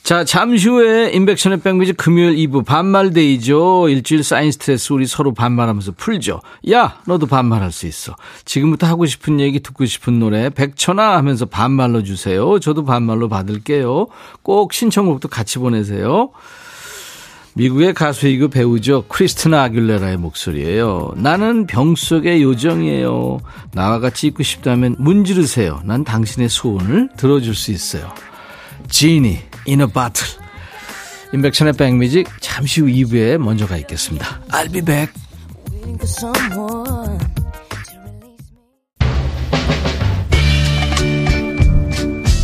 [0.03, 3.87] 자, 잠시 후에 인백션의 백뮤직 금요일 2부 반말데이죠.
[3.87, 6.41] 일주일 쌓인 스트레스 우리 서로 반말하면서 풀죠.
[6.71, 8.13] 야, 너도 반말할 수 있어.
[8.43, 12.59] 지금부터 하고 싶은 얘기 듣고 싶은 노래 백천아 하면서 반말로 주세요.
[12.59, 14.07] 저도 반말로 받을게요.
[14.41, 16.31] 꼭 신청곡도 같이 보내세요.
[17.55, 19.03] 미국의 가수이고 배우죠.
[19.07, 21.13] 크리스티나 아귤레라의 목소리예요.
[21.15, 23.39] 나는 병 속의 요정이에요.
[23.73, 25.81] 나와 같이 있고 싶다면 문지르세요.
[25.85, 28.11] 난 당신의 소원을 들어줄 수 있어요.
[28.89, 30.25] 지니, 인어 바틀.
[31.33, 34.41] 인백천의 백뮤직 잠시 후 2부에 먼저 가 있겠습니다.
[34.49, 35.13] I'll be back.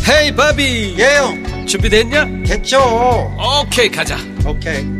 [0.08, 2.42] 헤이 바비 예영 준비됐냐?
[2.44, 2.78] 됐죠
[3.62, 4.99] 오케이 가자 오케이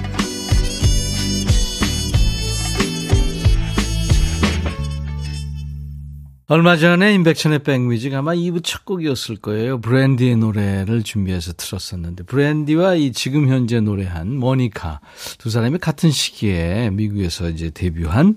[6.51, 9.79] 얼마 전에 임백천의 백뮤직 아마 2부 첫 곡이었을 거예요.
[9.79, 14.99] 브랜디의 노래를 준비해서 틀었었는데 브랜디와 이 지금 현재 노래한 모니카
[15.37, 18.35] 두 사람이 같은 시기에 미국에서 이제 데뷔한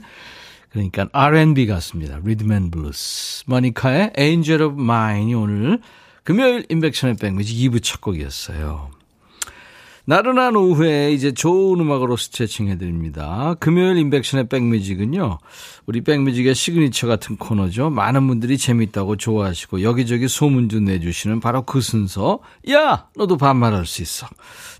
[0.70, 2.20] 그러니까 R&B 가숩니다.
[2.22, 3.46] rhythm and blues.
[3.48, 5.81] 모니카의 Angel of Mine이 오늘
[6.22, 8.93] 금요일 임백천의 백뮤직 2부 첫 곡이었어요.
[10.07, 13.55] 나른한 오후에 이제 좋은 음악으로 스트레칭 해드립니다.
[13.59, 15.38] 금요일 임백천의 백뮤직은요,
[15.87, 17.88] 우리 백뮤직의 시그니처 같은 코너죠.
[17.90, 22.40] 많은 분들이 재밌다고 좋아하시고 여기저기 소문도 내주시는 바로 그 순서.
[22.71, 23.07] 야!
[23.17, 24.27] 너도 반말할 수 있어.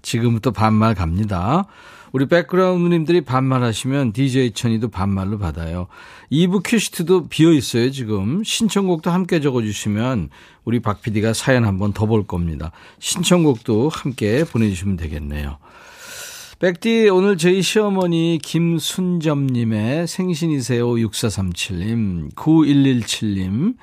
[0.03, 1.67] 지금부터 반말 갑니다.
[2.14, 5.88] 우리 백그라운드님들이 반말하시면 DJ 천이도 반말로 받아요.
[6.31, 8.44] 2부 큐시트도 비어 있어요, 지금.
[8.44, 10.31] 신청곡도 함께 적어주시면
[10.64, 12.70] 우리 박 PD가 사연 한번 더 볼 겁니다.
[13.00, 15.59] 신청곡도 함께 보내주시면 되겠네요.
[16.61, 20.87] 백디, 오늘 저희 시어머니 김순점님의 생신이세요.
[20.87, 23.74] 6437님, 9117님,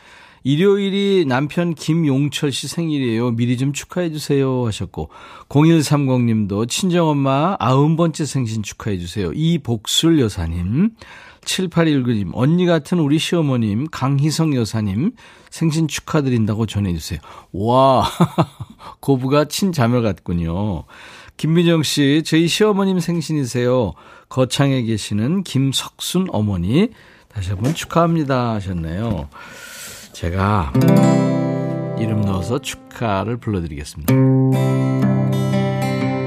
[0.43, 3.31] 일요일이 남편 김용철 씨 생일이에요.
[3.31, 5.09] 미리 좀 축하해 주세요 하셨고
[5.49, 9.31] 0130 님도 친정엄마 아흔 번째 생신 축하해 주세요.
[9.33, 10.91] 이복술 여사님
[11.41, 15.11] 7819님 언니 같은 우리 시어머님 강희성 여사님
[15.49, 17.19] 생신 축하드린다고 전해주세요.
[17.53, 18.07] 와
[18.99, 20.85] 고부가 친자매 같군요.
[21.37, 23.93] 김민정 씨 저희 시어머님 생신이세요.
[24.29, 26.89] 거창에 계시는 김석순 어머니
[27.27, 29.29] 다시 한번 축하합니다 하셨네요.
[30.13, 30.73] 제가
[31.97, 34.13] 이름 넣어서 축하를 불러드리겠습니다.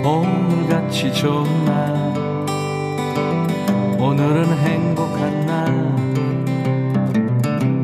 [0.04, 2.14] 오늘같이 좋은 날
[3.98, 5.72] 오늘은 행복한 날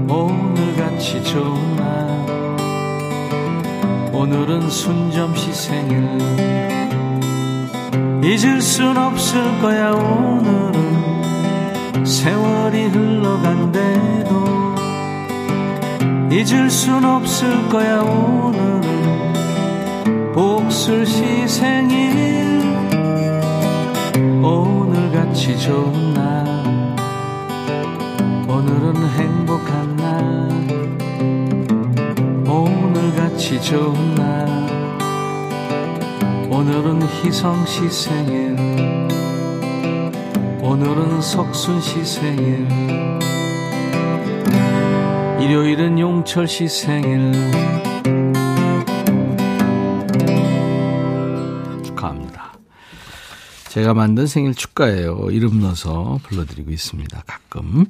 [0.08, 1.90] 오늘같이 좋은 날
[4.12, 6.18] 오늘은 순점시 생일
[8.22, 10.90] 잊을 순 없을 거야 오늘은
[12.04, 13.89] 세월이 흘러간대도
[16.30, 19.32] 잊을 순 없을 거야 오늘은.
[20.32, 22.60] 복술 시 생일.
[24.40, 26.46] 오늘같이 좋은 날.
[28.46, 30.48] 오늘은 행복한 날.
[32.48, 34.48] 오늘같이 좋은 날.
[36.48, 38.56] 오늘은 희성 시 생일.
[40.62, 43.19] 오늘은 석순 시 생일
[45.50, 47.32] 일요일은 용철 씨 생일
[51.82, 52.52] 축하합니다.
[53.66, 55.26] 제가 만든 생일 축가예요.
[55.32, 57.24] 이름 넣어서 불러드리고 있습니다.
[57.26, 57.86] 가끔.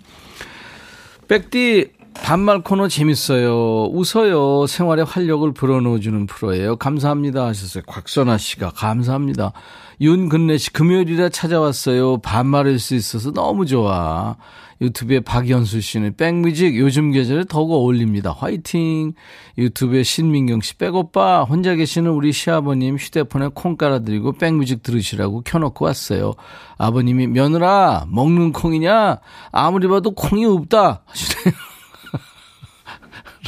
[1.29, 3.87] 백디 반말 코너 재밌어요.
[3.93, 4.67] 웃어요.
[4.67, 6.77] 생활에 활력을 불어넣어주는 프로예요.
[6.77, 7.83] 감사합니다 하셨어요.
[7.87, 9.53] 곽선아 씨가 감사합니다.
[10.01, 12.19] 윤근래 씨 금요일이라 찾아왔어요.
[12.19, 14.37] 반말할 수 있어서 너무 좋아.
[14.81, 18.35] 유튜브에 박연수 씨는 백뮤직 요즘 계절에 더욱 어울립니다.
[18.37, 19.13] 화이팅.
[19.59, 26.33] 유튜브에 신민경 씨 백오빠 혼자 계시는 우리 시아버님 휴대폰에 콩 깔아드리고 백뮤직 들으시라고 켜놓고 왔어요.
[26.79, 29.19] 아버님이 며느라 먹는 콩이냐?
[29.53, 31.70] 아무리 봐도 콩이 없다 하시네요.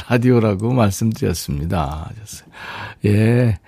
[0.07, 2.09] 라디오라고 말씀드렸습니다.
[3.05, 3.59] 예.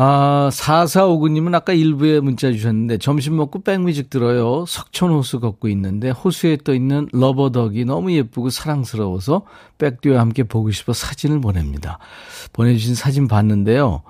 [0.00, 4.64] 아, 4459님은 아까 일부에 문자 주셨는데, 점심 먹고 백뮤직 들어요.
[4.66, 9.42] 석촌 호수 걷고 있는데, 호수에 떠 있는 러버덕이 너무 예쁘고 사랑스러워서
[9.78, 11.98] 백듀와 함께 보고 싶어 사진을 보냅니다.
[12.52, 14.02] 보내주신 사진 봤는데요.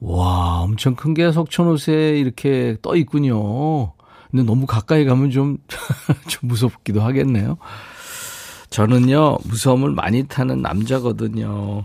[0.00, 3.92] 와, 엄청 큰 게 석촌 호수에 이렇게 떠 있군요.
[4.30, 5.58] 근데 너무 가까이 가면 좀,
[6.26, 7.58] 좀 무섭기도 하겠네요.
[8.74, 11.84] 저는요, 무서움을 많이 타는 남자거든요.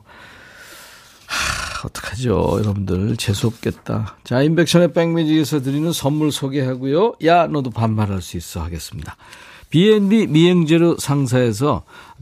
[1.27, 2.55] 하, 어떡하죠.
[2.57, 4.17] 여러분들, 재수없겠다.
[4.23, 7.13] 자, 인백션의 백뮤직에서 드리는 선물 소개하고요.
[7.25, 9.17] 야, 너도 반말할 수 있어 하겠습니다.
[9.69, 11.83] B&B 미행재료 상사에서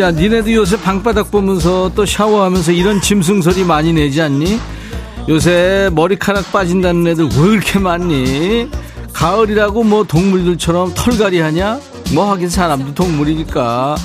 [0.09, 4.59] 야, 니네도 요새 방바닥 보면서 또 샤워하면서 이런 짐승 소리 많이 내지 않니?
[5.29, 8.71] 요새 머리카락 빠진다는 애들 왜 이렇게 많니?
[9.12, 11.79] 가을이라고 뭐 동물들처럼 털갈이 하냐?
[12.14, 13.97] 뭐 하긴 사람도 동물이니까.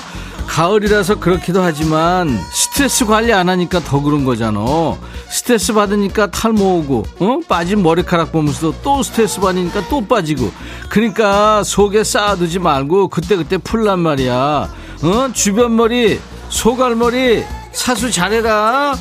[0.45, 4.59] 가을이라서 그렇기도 하지만 스트레스 관리 안 하니까 더 그런 거잖아.
[5.29, 7.39] 스트레스 받으니까 탈모 오고, 어?
[7.47, 10.51] 빠진 머리카락 보면서 또 스트레스 받으니까 또 빠지고.
[10.89, 14.82] 그러니까 속에 쌓아두지 말고 그때그때 풀란 말이야.
[15.03, 15.31] 어?
[15.33, 18.95] 주변 머리, 소갈머리, 사수 잘해라.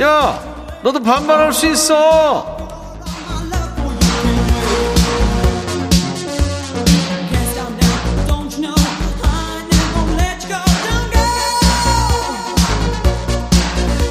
[0.00, 2.55] 야, 너도 반말할 수 있어.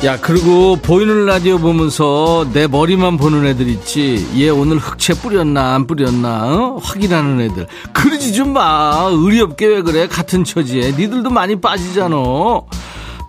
[0.05, 4.27] 야, 그리고 보이는 라디오 보면서 내 머리만 보는 애들 있지.
[4.37, 6.79] 얘 오늘 흑채 뿌렸나, 안 뿌렸나, 어?
[6.83, 7.65] 확인하는 애들.
[7.91, 9.09] 그러지 좀 마.
[9.11, 10.07] 의리 없게 왜 그래?
[10.07, 10.91] 같은 처지에.
[10.91, 12.17] 니들도 많이 빠지잖아.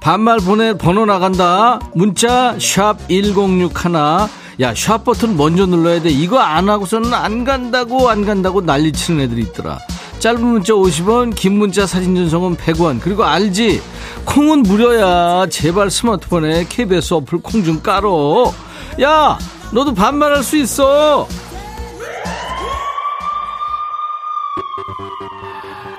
[0.02, 1.80] 반말 보내, 번호 나간다.
[1.94, 4.28] 문자, 샵 1061.
[4.60, 6.10] 야, 샵 버튼 먼저 눌러야 돼.
[6.10, 9.78] 이거 안 하고서는 안 간다고, 안 간다고 난리 치는 애들이 있더라.
[10.18, 13.00] 짧은 문자 50원, 긴 문자 사진 전송은 100원.
[13.00, 13.80] 그리고 알지?
[14.26, 15.46] 콩은 무료야.
[15.50, 18.52] 제발 스마트폰에 KBS 어플 콩 좀 깔어.
[19.00, 19.38] 야,
[19.72, 21.26] 너도 반말할 수 있어.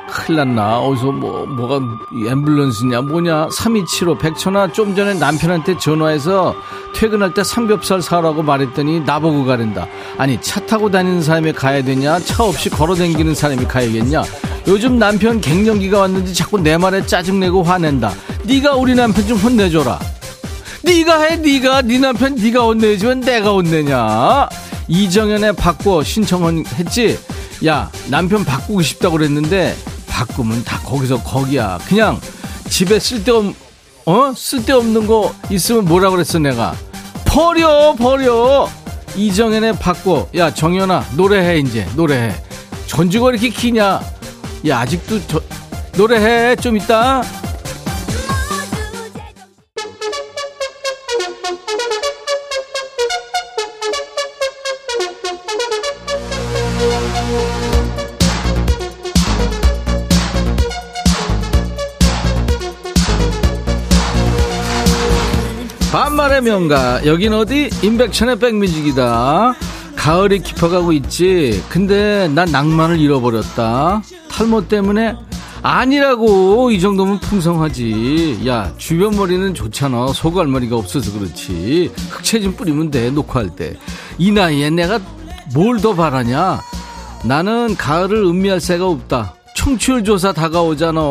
[0.09, 0.79] 큰일 났나?
[0.79, 1.79] 어디서 뭐, 뭐가,
[2.11, 3.49] 앰뷸런스냐, 뭐냐?
[3.51, 6.53] 3275, 백천아, 좀 전에 남편한테 전화해서
[6.93, 9.87] 퇴근할 때 삼겹살 사라고 말했더니 나보고 가랜다.
[10.17, 12.19] 아니, 차 타고 다니는 사람이 가야 되냐?
[12.19, 14.23] 차 없이 걸어 다니는 사람이 가야겠냐?
[14.67, 18.13] 요즘 남편 갱년기가 왔는지 자꾸 내 말에 짜증내고 화낸다.
[18.43, 19.97] 네가 우리 남편 좀 혼내줘라.
[20.83, 24.49] 네가 해, 네가 네 남편 네가 혼내주면 내가 혼내냐?
[24.89, 27.17] 이정현의 바꿔 신청했지.
[27.65, 29.75] 야 남편 바꾸고 싶다고 그랬는데
[30.07, 31.79] 바꾸면 다 거기서 거기야.
[31.87, 32.19] 그냥
[32.69, 33.55] 집에 쓸데없
[34.05, 36.75] 어 쓸데없는 거 있으면 뭐라 그랬어 내가
[37.25, 38.69] 버려 버려.
[39.15, 40.27] 이정현의 바꿔.
[40.35, 42.35] 야 정현아 노래해 이제 노래해.
[42.85, 44.16] 전주가 이렇게 키냐?
[44.65, 45.41] 야, 아직도 저,
[45.97, 46.55] 노래해.
[46.55, 47.21] 좀 이따.
[65.91, 69.55] 반말의 명가 여긴 어디 임백천의 백뮤직이다
[69.97, 71.61] 가을이 깊어가고 있지.
[71.69, 74.03] 근데 난 낭만을 잃어버렸다.
[74.29, 75.15] 탈모 때문에
[75.63, 78.43] 아니라고 이 정도면 풍성하지.
[78.47, 80.13] 야 주변 머리는 좋잖아.
[80.13, 81.91] 소갈머리가 없어서 그렇지.
[82.11, 83.75] 흑채 좀 뿌리면 돼 녹화할 때.
[84.17, 84.99] 이 나이에 내가
[85.53, 86.61] 뭘 더 바라냐?
[87.25, 89.33] 나는 가을을 음미할 새가 없다.
[89.55, 91.01] 청취율 조사 다가오잖아.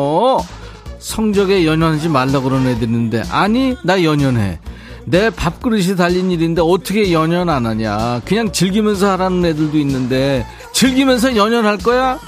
[0.99, 3.21] 성적에 연연하지 말라 그러는 애들 있는데.
[3.29, 4.59] 아니 나 연연해
[5.09, 11.77] 내 밥그릇이 달린 일인데 어떻게 연연 안 하냐 그냥 즐기면서 하라는 애들도 있는데 즐기면서 연연할
[11.77, 12.19] 거야?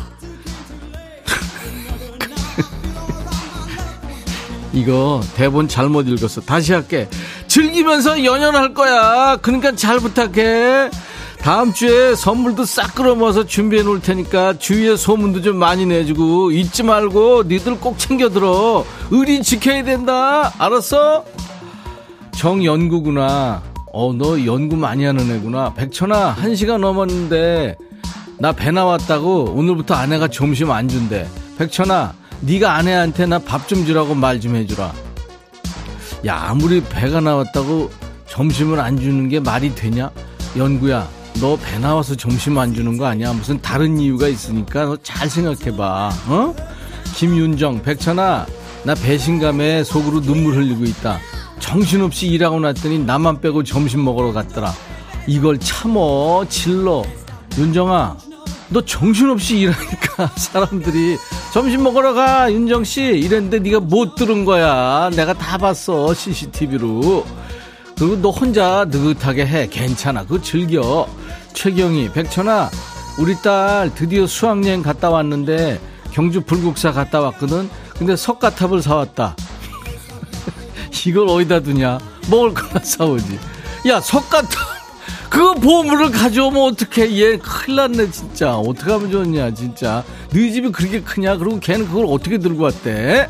[4.72, 6.40] 이거 대본 잘못 읽었어.
[6.42, 7.10] 다시 할게.
[7.48, 9.36] 즐기면서 연연할 거야.
[9.42, 10.90] 그러니까 잘 부탁해.
[11.42, 16.84] 다음 주에 선물도 싹 끌어 모아서 준비해 놓을 테니까 주위에 소문도 좀 많이 내주고 잊지
[16.84, 18.86] 말고 니들 꼭 챙겨 들어.
[19.12, 20.54] 의리 지켜야 된다.
[20.58, 21.26] 알았어?
[22.40, 23.62] 정연구구나.
[23.92, 25.74] 어, 너 연구 많이 하는 애구나.
[25.74, 27.76] 백천아, 한 시간 넘었는데
[28.40, 31.28] 나 배 나왔다고 오늘부터 아내가 점심 안 준대.
[31.58, 34.94] 백천아, 네가 아내한테 나 밥 좀 주라고 말 좀 해주라.
[36.28, 37.90] 야 아무리 배가 나왔다고
[38.30, 40.10] 점심을 안 주는 게 말이 되냐?
[40.56, 41.10] 연구야
[41.42, 43.34] 너 배 나와서 점심 안 주는 거 아니야?
[43.34, 46.10] 무슨 다른 이유가 있으니까 너 잘 생각해봐.
[46.30, 46.56] 어?
[47.16, 48.46] 김윤정 백천아
[48.86, 51.20] 나 배신감에 속으로 눈물 흘리고 있다.
[51.60, 54.74] 정신없이 일하고 났더니 나만 빼고 점심 먹으러 갔더라.
[55.28, 57.04] 이걸 참어 질러.
[57.58, 58.18] 윤정아
[58.70, 61.18] 너 정신없이 일하니까 사람들이
[61.54, 63.02] 점심 먹으러 가 윤정씨.
[63.02, 65.10] 이랬는데 네가 못 들은 거야.
[65.16, 67.26] 내가 다 봤어 CCTV로.
[67.98, 69.68] 그리고 너 혼자 느긋하게 해.
[69.68, 70.24] 괜찮아.
[70.24, 71.08] 그거 즐겨.
[71.54, 72.70] 최경희 백천아
[73.20, 75.82] 우리 딸 드디어 수학여행 갔다 왔는데
[76.12, 77.70] 경주 불국사 갔다 왔거든.
[77.98, 79.36] 근데 석가탑을 사왔다
[81.06, 82.00] 이걸 어디다 두냐?
[82.30, 83.40] 먹을 거나 사오지.
[83.88, 84.50] 야, 석 같은,
[85.30, 87.18] 그 보물을 가져오면 어떡해.
[87.20, 88.56] 얘 큰일 났네, 진짜.
[88.58, 90.04] 어떻게 하면 좋냐, 진짜.
[90.32, 91.38] 너희 집이 그렇게 크냐?
[91.38, 93.30] 그리고 걔는 그걸 어떻게 들고 왔대?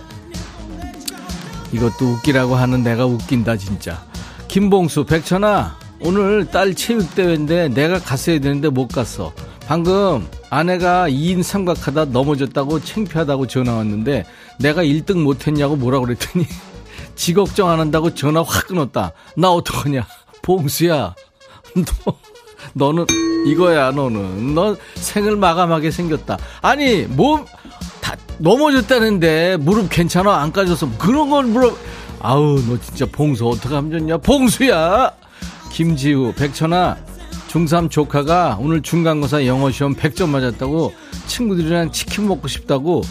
[1.71, 4.03] 이것도 웃기라고 하는 내가 웃긴다, 진짜.
[4.47, 9.33] 김봉수, 백천아, 오늘 딸 체육대회인데 내가 갔어야 되는데 못 갔어.
[9.67, 14.25] 방금 아내가 2인 삼각하다 넘어졌다고 창피하다고 전화 왔는데
[14.57, 16.47] 내가 1등 못했냐고 뭐라 그랬더니
[17.19, 19.11] 지 걱정 안 한다고 전화 확 끊었다.
[19.35, 20.07] 나 어떡하냐.
[20.41, 21.13] 봉수야.
[21.75, 22.13] 너,
[22.73, 23.05] 너는
[23.45, 24.55] 이거야 너는.
[24.55, 26.37] 너 생을 마감하게 생겼다.
[26.61, 27.45] 아니 몸
[27.99, 30.89] 다 넘어졌다는데 무릎 괜찮아 안 까졌어.
[30.97, 31.75] 그런 걸 물어.
[32.21, 34.17] 아우 너 진짜 봉수 어떡 하면 좋냐.
[34.19, 35.11] 봉수야.
[35.73, 36.95] 김지우 백천아
[37.49, 40.93] 중3 조카가 오늘 중간고사 영어 시험 100점 맞았다고
[41.27, 43.01] 친구들이랑 치킨 먹고 싶다고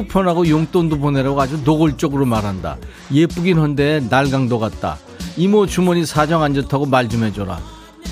[0.00, 2.76] 쿠폰하고 용돈도 보내라고 아주 노골적으로 말한다.
[3.12, 4.98] 예쁘긴 한데 날강도 같다.
[5.38, 7.58] 이모 주머니 사정 안 좋다고 말 좀 해줘라.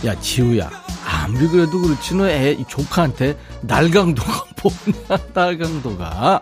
[0.06, 0.70] 야 지우야
[1.06, 6.40] 아무리 그래도 그렇지 너 애 조카한테 날강도가 뭐냐 날강도가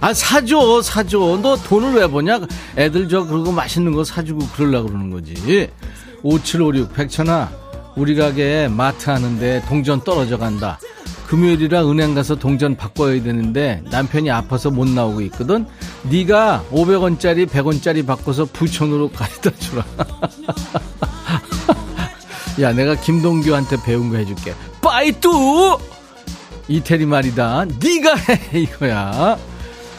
[0.00, 2.40] 아 사줘 사줘 너 돈을 왜 버냐
[2.76, 5.70] 애들 저 그러고 맛있는 거 사주고 그러려고 그러는 거지
[6.22, 7.50] 5756 백천아
[7.96, 10.78] 우리 가게 마트 하는데 동전 떨어져 간다.
[11.30, 15.64] 금요일이라 은행 가서 동전 바꿔야 되는데 남편이 아파서 못 나오고 있거든.
[16.10, 19.84] 네가 500원짜리 100원짜리 바꿔서 부천으로 가져다 주라.
[22.60, 24.54] 야 내가 김동규한테 배운 거 해줄게.
[24.82, 25.78] 빠이뚜
[26.66, 27.66] 이태리 말이다.
[27.80, 29.38] 네가 해 이거야.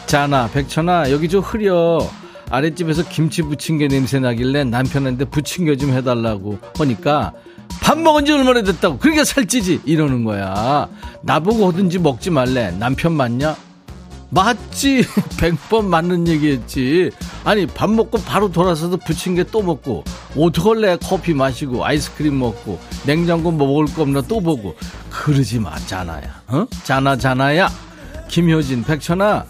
[0.04, 2.06] 자나 백천아 여기 좀 흐려.
[2.50, 7.32] 아랫집에서 김치 부침개 냄새 나길래 남편한테 부침개 좀 해달라고 하니까
[7.80, 8.98] 밥 먹은 지 얼마나 됐다고.
[8.98, 9.80] 그러니까 살찌지.
[9.84, 10.88] 이러는 거야.
[11.22, 12.70] 나보고 어든지 먹지 말래.
[12.72, 13.56] 남편 맞냐?
[14.30, 15.02] 맞지.
[15.38, 17.10] 100번 맞는 얘기했지.
[17.44, 20.04] 아니 밥 먹고 바로 돌아서서 부침개 또 먹고
[20.36, 20.96] 어떡할래?
[21.02, 24.74] 커피 마시고 아이스크림 먹고 냉장고 뭐 먹을 거 없나 또 보고.
[25.10, 26.42] 그러지 마 자나야.
[26.48, 26.66] 어?
[26.84, 27.68] 자나 자나야.
[28.28, 29.44] 김효진 백천아.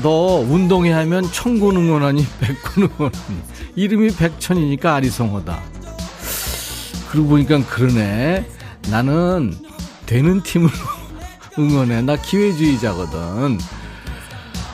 [0.00, 3.36] 너 운동회 하면 천군 응원하니 백군 응원하니
[3.74, 5.60] 이름이 백천이니까 아리송하다
[7.10, 8.46] 그러고 보니까 그러네
[8.90, 9.54] 나는
[10.06, 10.72] 되는 팀으로
[11.58, 13.58] 응원해 나 기회주의자거든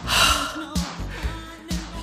[0.05, 0.74] 하,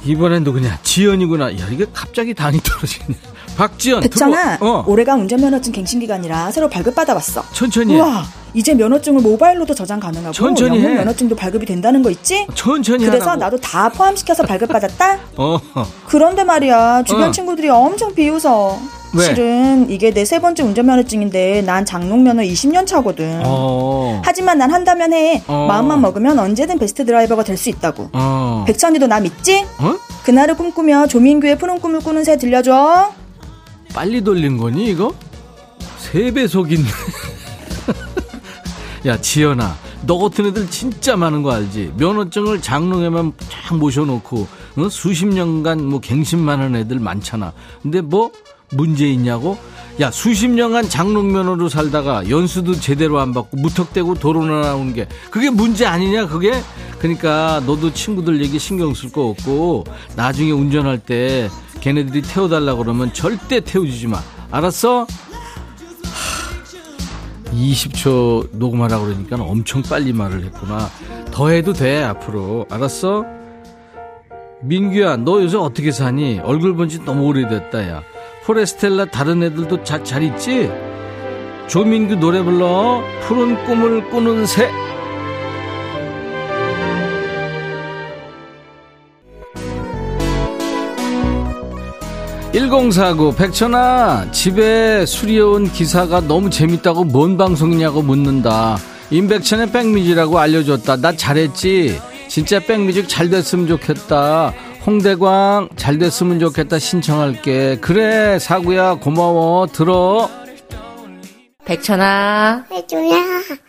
[0.03, 3.15] 이번엔 누구냐 지연이구나 야 이게 갑자기 당이 떨어지네
[3.57, 4.83] 박지연 백천아 어.
[4.87, 8.23] 올해가 운전면허증 갱신기간이라 새로 발급받아봤어 천천히 우와
[8.53, 12.47] 이제 면허증을 모바일로도 저장 가능하고 천천히 영문 면허증도 발급이 된다는 거 있지?
[12.53, 13.39] 천천히 그래서 하라고.
[13.39, 15.19] 나도 다 포함시켜서 발급받았다?
[15.37, 15.59] 어.
[16.07, 17.31] 그런데 말이야 주변 어.
[17.31, 18.77] 친구들이 엄청 비웃어
[19.13, 19.25] 왜?
[19.25, 24.21] 실은 이게 내 세 번째 운전면허증인데 난 장롱면허 20년 차거든 어.
[24.23, 25.65] 하지만 난 한다면 해 어.
[25.67, 28.63] 마음만 먹으면 언제든 베스트 드라이버가 될 수 있다고 어.
[28.67, 29.65] 백천이도 나 믿지?
[29.79, 29.95] 어?
[30.23, 33.11] 그날을 꿈꾸며 조민규의 푸른 꿈을 꾸는 새 들려줘
[33.93, 35.13] 빨리 돌린 거니 이거?
[35.97, 36.89] 세 배속인데.
[39.07, 41.93] 야 지연아, 너 같은 애들 진짜 많은 거 알지?
[41.97, 44.47] 면허증을 장롱에만 쫙 모셔놓고
[44.77, 44.89] 어?
[44.89, 47.51] 수십 년간 뭐 갱신만 한 애들 많잖아.
[47.81, 48.31] 근데 뭐
[48.71, 49.57] 문제 있냐고?
[49.99, 55.49] 야 수십 년간 장롱 면허로 살다가 연수도 제대로 안 받고 무턱대고 도로나 나오는 게 그게
[55.49, 56.53] 문제 아니냐 그게?
[56.99, 59.83] 그러니까 너도 친구들 얘기 신경 쓸 거 없고
[60.15, 61.49] 나중에 운전할 때
[61.81, 64.19] 걔네들이 태워달라 그러면 절대 태워주지 마.
[64.51, 65.07] 알았어?
[67.51, 70.89] 20초 녹음하라고 그러니까 엄청 빨리 말을 했구나.
[71.31, 72.65] 더 해도 돼, 앞으로.
[72.69, 73.25] 알았어?
[74.61, 76.39] 민규야, 너 요새 어떻게 사니?
[76.43, 78.03] 얼굴 본 지 너무 오래됐다, 야.
[78.43, 80.69] 포레스텔라 다른 애들도 자, 잘 있지?
[81.67, 83.03] 조민규 노래 불러.
[83.21, 84.69] 푸른 꿈을 꾸는 새.
[92.53, 98.77] (1049) 백천아 집에 수리해온 기사가 너무 재밌다고 뭔 방송이냐고 묻는다
[99.09, 104.53] 임백천의 백뮤직이라고 알려줬다 나 잘했지 진짜 백뮤직 잘 됐으면 좋겠다
[104.85, 110.29] 홍대광 잘 됐으면 좋겠다 신청할게 그래 사구야 고마워 들어
[111.63, 113.15] 백천아, 해줘라.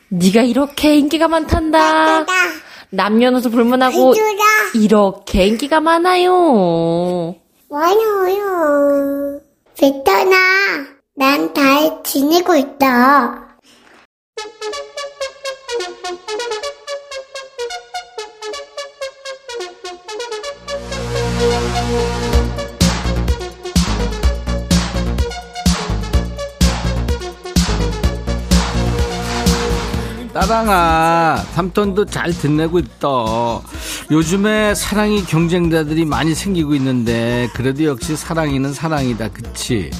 [0.09, 2.25] 네가 이렇게 인기가 많단다.
[2.91, 4.39] 남녀노소 불문하고 해줘라.
[4.75, 7.37] 이렇게 인기가 많아요.
[7.69, 9.41] 많아요.
[9.79, 10.37] 베터나,
[11.17, 13.59] 난잘 지내고 있다.
[30.33, 33.09] 따랑아 삼촌도 잘 듣내고 있다.
[34.11, 39.91] 요즘에 사랑이 경쟁자들이 많이 생기고 있는데 그래도 역시 사랑이는 사랑이다 그치?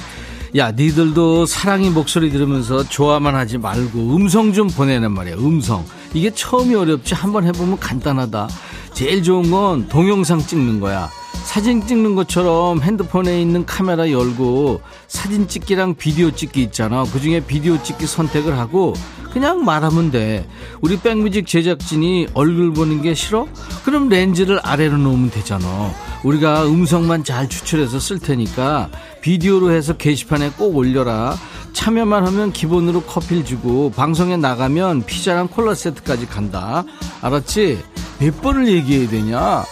[0.55, 5.85] 야 니들도 사랑이 목소리 들으면서 좋아만 하지 말고 음성 좀 보내는 말이야 음성.
[6.13, 8.49] 이게 처음이 어렵지 한번 해보면 간단하다.
[8.93, 11.09] 제일 좋은 건 동영상 찍는 거야
[11.43, 17.81] 사진 찍는 것처럼 핸드폰에 있는 카메라 열고 사진 찍기랑 비디오 찍기 있잖아 그 중에 비디오
[17.81, 18.93] 찍기 선택을 하고
[19.33, 20.47] 그냥 말하면 돼.
[20.81, 23.47] 우리 백뮤직 제작진이 얼굴 보는 게 싫어?
[23.83, 25.91] 그럼 렌즈를 아래로 놓으면 되잖아.
[26.23, 28.89] 우리가 음성만 잘 추출해서 쓸 테니까
[29.21, 31.35] 비디오로 해서 게시판에 꼭 올려라.
[31.73, 36.83] 참여만 하면 기본으로 커피를 주고 방송에 나가면 피자랑 콜라 세트까지 간다.
[37.21, 37.79] 알았지?
[38.19, 39.63] 몇 번을 얘기해야 되냐?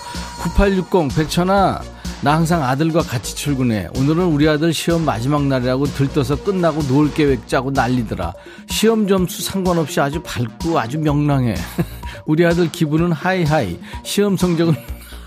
[0.56, 1.82] 9860 백천아
[2.24, 3.88] 나 항상 아들과 같이 출근해.
[3.96, 8.34] 오늘은 우리 아들 시험 마지막 날이라고 들떠서 끝나고 놀 계획 짜고 난리더라.
[8.70, 11.56] 시험 점수 상관없이 아주 밝고 아주 명랑해.
[12.28, 13.80] 우리 아들 기분은 하이하이.
[14.04, 14.76] 시험 성적은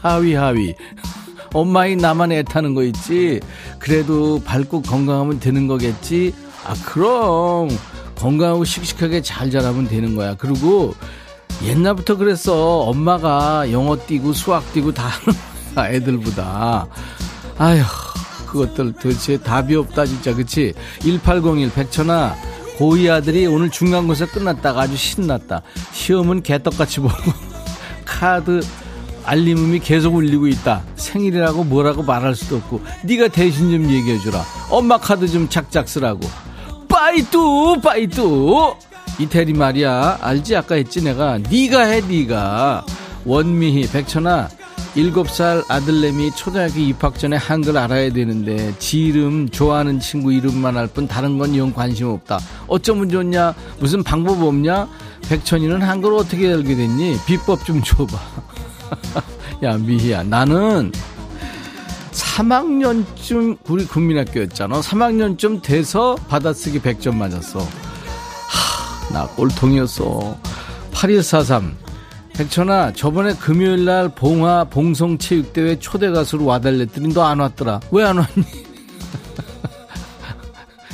[0.03, 0.75] 하위하위.
[1.53, 3.41] 엄마이 나만 애타는 거 있지.
[3.81, 6.33] 그래도 밝고 건강하면 되는 거겠지.
[6.65, 7.71] 아, 그럼.
[8.15, 10.37] 건강하고 씩씩하게 잘 자라면 되는 거야.
[10.37, 10.95] 그리고
[11.63, 12.81] 옛날부터 그랬어.
[12.81, 15.09] 엄마가 영어 띄고 수학 띄고 다
[15.75, 16.87] 하는 애들보다.
[17.59, 17.83] 아휴,
[18.47, 20.35] 그것들 도대체 답이 없다, 진짜.
[20.35, 20.75] 그치?
[21.01, 22.35] 1801 백천아.
[22.79, 25.63] 고2 아들이 오늘 중간고사 끝났다가 아주 신났다.
[25.93, 27.15] 시험은 개떡같이 보고
[28.05, 28.61] 카드
[29.25, 30.83] 알림음이 계속 울리고 있다.
[30.97, 34.45] 생일이라고 뭐라고 말할 수도 없고 네가 대신 좀 얘기해주라.
[34.71, 36.21] 엄마 카드 좀 작작 쓰라고.
[36.89, 38.75] 빠이뚜 빠이뚜
[39.19, 40.19] 이태리 말이야.
[40.21, 40.57] 알지?
[40.57, 41.39] 아까 했지 내가.
[41.39, 42.85] 네가 해 네가.
[43.25, 44.49] 원미희 백천아
[44.97, 50.87] 일곱 살 아들내미 초등학교 입학 전에 한글 알아야 되는데 지 이름 좋아하는 친구 이름만 할
[50.89, 52.39] 뿐 다른 건 영 관심 없다.
[52.67, 53.55] 어쩌면 좋냐?
[53.81, 54.89] 무슨 방법 없냐?
[55.29, 57.17] 백천이는 한글 어떻게 알게 됐니?
[57.27, 58.19] 비법 좀 줘봐.
[59.65, 60.93] 야 미희야 나는
[62.13, 64.81] 3학년쯤 우리 국민학교였잖아.
[64.81, 67.67] 3학년쯤 돼서 받아쓰기 100점 맞았어.
[69.09, 70.37] 하, 나 꼴통이었어.
[70.93, 71.77] 8143
[72.35, 77.81] 백천아 저번에 금요일 날 봉화 봉송체육대회 초대 가수로 와달랬더니 너 안 왔더라.
[77.93, 78.45] 왜 안 왔니?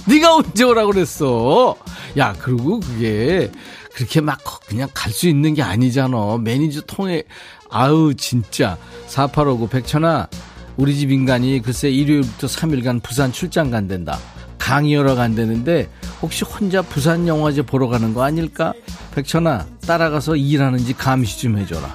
[0.08, 1.76] 네가 언제 오라고 그랬어?
[2.18, 3.50] 야 그리고 그게
[3.94, 6.38] 그렇게 막 그냥 갈 수 있는 게 아니잖아.
[6.42, 7.22] 매니저 통해.
[7.70, 8.76] 아우 진짜.
[9.06, 10.28] 4859 백천아
[10.76, 14.18] 우리 집 인간이 글쎄 일요일부터 3일간 부산 출장 간댄다
[14.70, 15.88] 강의하러 간다는데
[16.22, 18.72] 혹시 혼자 부산 영화제 보러 가는 거 아닐까?
[19.14, 21.88] 백천아 따라가서 일하는지 감시 좀 해줘라.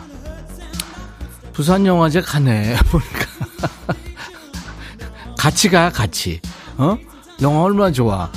[1.53, 3.26] 부산 영화제 가네 보니까.
[5.38, 6.41] 같이 가 같이.
[6.78, 6.97] 어?
[7.41, 8.30] 영화 얼마나 좋아?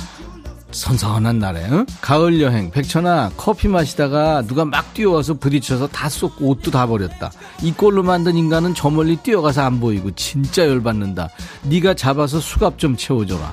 [0.71, 1.85] 선선한 날에 어?
[1.99, 2.69] 가을 여행.
[2.69, 7.31] 백천아 커피 마시다가 누가 막 뛰어와서 부딪혀서 다 쏟고 옷도 다 버렸다.
[7.63, 11.29] 이 꼴로 만든 인간은 저 멀리 뛰어가서 안 보이고 진짜 열받는다.
[11.63, 13.51] 네가 잡아서 수갑 좀 채워줘라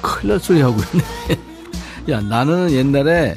[0.00, 1.38] 큰일 날 소리 하고 있네.
[2.10, 3.36] 야, 나는 옛날에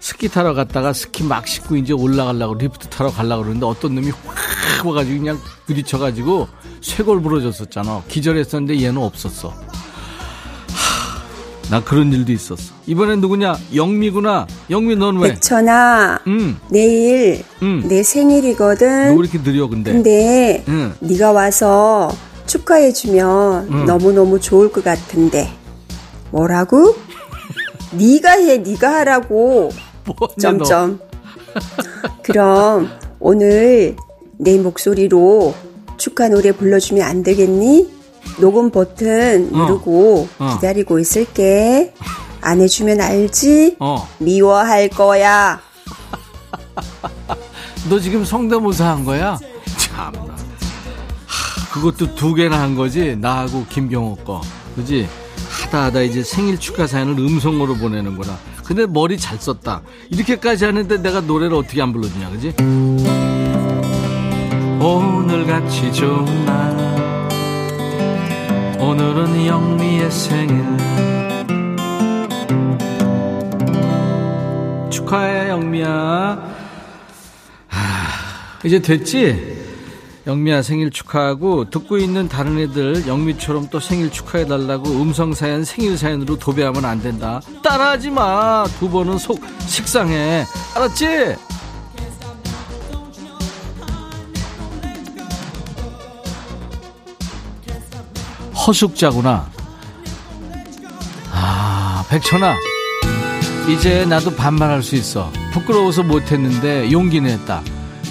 [0.00, 4.86] 스키 타러 갔다가 스키 막 싣고 이제 올라가려고 리프트 타러 가려고 그러는데 어떤 놈이 확
[4.86, 6.48] 와가지고 그냥 부딪혀가지고
[6.80, 8.02] 쇄골 부러졌었잖아.
[8.08, 9.50] 기절했었는데 얘는 없었어.
[9.50, 12.74] 하, 나 그런 일도 있었어.
[12.86, 13.56] 이번엔 누구냐?
[13.74, 14.46] 영미구나.
[14.70, 15.28] 영미 넌 왜?
[15.34, 16.20] 백천아.
[16.26, 16.56] 응.
[16.68, 17.82] 내일 응.
[17.88, 19.14] 내 생일이거든.
[19.14, 19.92] 너 왜 이렇게 느려 근데?
[19.92, 20.92] 근데 응.
[20.98, 22.12] 네가 와서
[22.46, 23.86] 축하해주면 응.
[23.86, 25.50] 너무너무 좋을 것 같은데.
[26.30, 26.94] 뭐라고?
[27.92, 29.70] 네가 해, 네가 하라고.
[30.40, 31.00] 점점.
[32.22, 32.88] 그럼
[33.20, 33.96] 오늘
[34.38, 35.54] 내 목소리로
[35.96, 37.90] 축하 노래 불러주면 안 되겠니?
[38.40, 39.58] 녹음 버튼 어.
[39.58, 40.44] 누르고 어.
[40.44, 40.54] 어.
[40.54, 41.92] 기다리고 있을게.
[42.40, 43.76] 안 해주면 알지?
[43.78, 44.08] 어.
[44.18, 45.60] 미워할 거야.
[47.88, 49.38] 너 지금 성대모사 한 거야?
[49.76, 50.36] 참나.
[51.72, 53.16] 그것도 두 개나 한 거지?
[53.16, 54.42] 나하고 김경호 거.
[54.76, 55.08] 그지?
[55.48, 58.38] 하다 하다 이제 생일 축하 사연을 음성으로 보내는구나.
[58.64, 59.80] 근데 머리 잘 썼다.
[60.10, 62.54] 이렇게까지 하는데 내가 노래를 어떻게 안 불러주냐, 그지?
[64.80, 67.28] 오늘같이 좋은 날
[68.78, 70.62] 오늘은 영미의 생일
[74.90, 75.88] 축하해 영미야
[77.68, 77.78] 하,
[78.64, 79.51] 이제 됐지?
[80.26, 87.02] 영미야 생일 축하하고 듣고 있는 다른 애들 영미처럼 또 생일 축하해달라고 음성사연 생일사연으로 도배하면 안
[87.02, 87.40] 된다.
[87.62, 88.64] 따라하지 마.
[88.78, 90.44] 두 번은 속 식상해.
[90.76, 91.36] 알았지?
[98.64, 99.50] 허숙자구나.
[101.32, 102.54] 아, 백천아.
[103.68, 105.32] 이제 나도 반말할 수 있어.
[105.52, 107.62] 부끄러워서 못했는데 용기는 했다.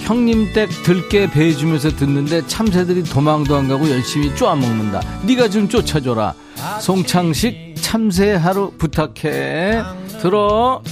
[0.02, 5.00] 형님 댁 들깨 배해주면서 듣는데 참새들이 도망도 안 가고 열심히 쪼아먹는다.
[5.26, 6.34] 네가 좀 쫓아줘라.
[6.80, 9.82] 송창식 참새 하루 부탁해.
[10.20, 10.82] 들어.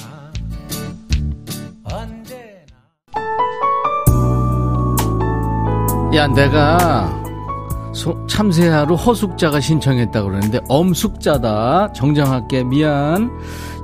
[6.12, 7.19] 야, 내가
[8.28, 11.92] 참새하루 허숙자가 신청했다 그러는데 엄숙자다.
[11.92, 12.64] 정정할게.
[12.64, 13.30] 미안.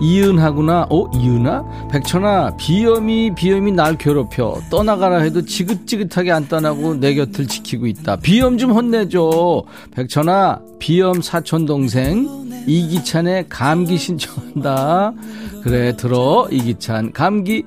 [0.01, 0.87] 이은하구나.
[0.91, 4.59] 어 이은아 백천아 비염이 비염이 날 괴롭혀.
[4.71, 8.17] 떠나가라 해도 지긋지긋하게 안 떠나고 내 곁을 지키고 있다.
[8.17, 9.65] 비염 좀 혼내줘.
[9.93, 12.29] 백천아 비염 사촌 동생.
[12.67, 15.13] 이기찬의 감기 신청한다.
[15.63, 16.47] 그래 들어.
[16.51, 17.65] 이기찬 감기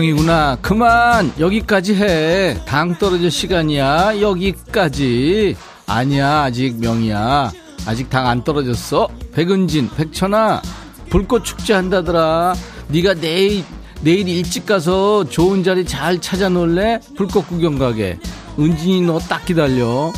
[0.00, 0.58] 김명이구나.
[0.62, 2.56] 그만 여기까지 해.
[2.64, 4.20] 당 떨어질 시간이야.
[4.20, 5.56] 여기까지.
[5.86, 7.52] 아니야 아직 명이야.
[7.86, 9.08] 아직 당 안 떨어졌어.
[9.34, 10.62] 백은진, 백천아
[11.10, 12.54] 불꽃 축제 한다더라.
[12.88, 13.64] 네가 내일
[14.02, 17.00] 내일 일찍 가서 좋은 자리 잘 찾아 놓을래?
[17.16, 18.18] 불꽃 구경 가게.
[18.58, 20.12] 은진이 너 딱 기다려.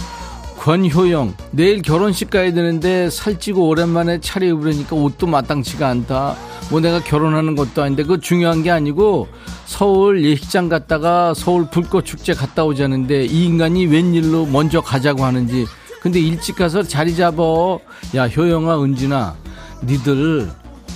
[0.63, 6.37] 권효영, 내일 결혼식 가야 되는데 살찌고 오랜만에 차려입으려니까 옷도 마땅치가 않다.
[6.71, 9.27] 뭐 내가 결혼하는 것도 아닌데 그 중요한 게 아니고
[9.67, 15.67] 서울 예식장 갔다가 서울 불꽃 축제 갔다 오자는데 이 인간이 웬일로 먼저 가자고 하는지.
[16.01, 17.81] 근데 일찍 가서 자리 잡어.
[18.15, 19.35] 야 효영아 은진아
[19.83, 20.49] 니들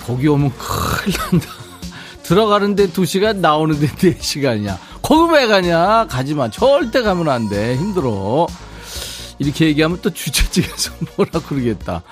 [0.06, 1.48] 거기 오면 큰일 난다.
[2.22, 4.76] 들어가는데 2시간 나오는데 4시간이야.
[5.02, 6.06] 거기 왜 가냐?
[6.08, 6.50] 가지마.
[6.50, 7.74] 절대 가면 안 돼.
[7.74, 8.46] 힘들어
[9.38, 12.02] 이렇게 얘기하면 또 주최측에서 뭐라 그러겠다.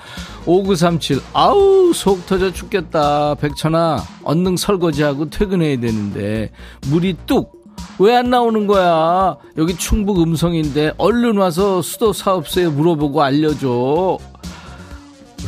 [0.45, 3.35] 5937, 아우, 속 터져 죽겠다.
[3.35, 6.51] 백천아, 언능 설거지하고 퇴근해야 되는데,
[6.87, 7.55] 물이 뚝!
[7.97, 9.37] 왜 안 나오는 거야?
[9.57, 14.17] 여기 충북 음성인데, 얼른 와서 수도 사업소에 물어보고 알려줘.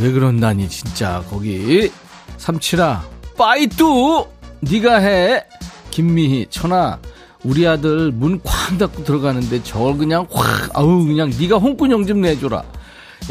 [0.01, 1.91] 왜 그런다니, 진짜, 거기.
[2.37, 3.03] 삼칠아,
[3.37, 4.25] 빠이뚜!
[4.61, 5.43] 네가 해!
[5.91, 6.99] 김미희, 천아,
[7.43, 12.63] 우리 아들 문 쾅 닫고 들어가는데 저걸 그냥 확 아우 그냥 네가 홍군형 좀 내줘라.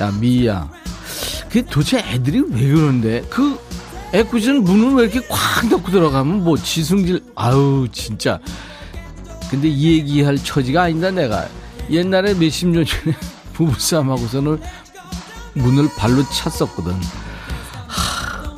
[0.01, 0.71] 야 미야.
[1.51, 3.23] 그 도대체 애들이 왜 그런데?
[3.31, 3.59] 그
[4.15, 8.39] 애꿎은 문을 왜 이렇게 쾅 닫고 들어가면 뭐 지승질 아우 진짜.
[9.51, 11.49] 근데 이 얘기할 처지가 아니다 내가.
[11.91, 13.15] 옛날에 몇십 년 전에
[13.53, 14.61] 부부싸움 하고서는
[15.55, 16.93] 문을 발로 찼었거든.
[17.87, 18.55] 하,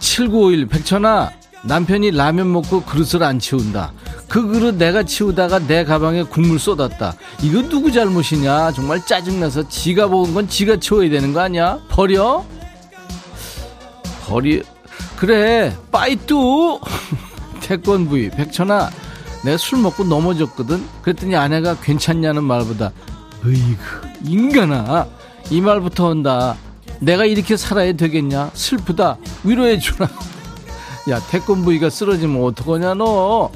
[0.00, 1.30] 7951 백천아
[1.64, 3.92] 남편이 라면 먹고 그릇을 안 치운다
[4.32, 7.12] 그 그릇 내가 치우다가 내 가방에 국물 쏟았다.
[7.42, 8.72] 이거 누구 잘못이냐?
[8.72, 11.78] 정말 짜증나서 지가 먹은 건 지가 치워야 되는 거 아니야?
[11.90, 12.42] 버려?
[14.24, 14.62] 버리
[15.16, 16.80] 그래 빠이뚜
[17.60, 18.88] 태권부이 백천아
[19.44, 22.90] 내가 술 먹고 넘어졌거든 그랬더니 아내가 괜찮냐는 말보다
[23.44, 25.08] 으이그 인간아
[25.50, 26.56] 이 말부터 온다
[27.00, 30.08] 내가 이렇게 살아야 되겠냐 슬프다 위로해주라
[31.10, 33.50] 야 태권부이가 쓰러지면 어떡하냐 너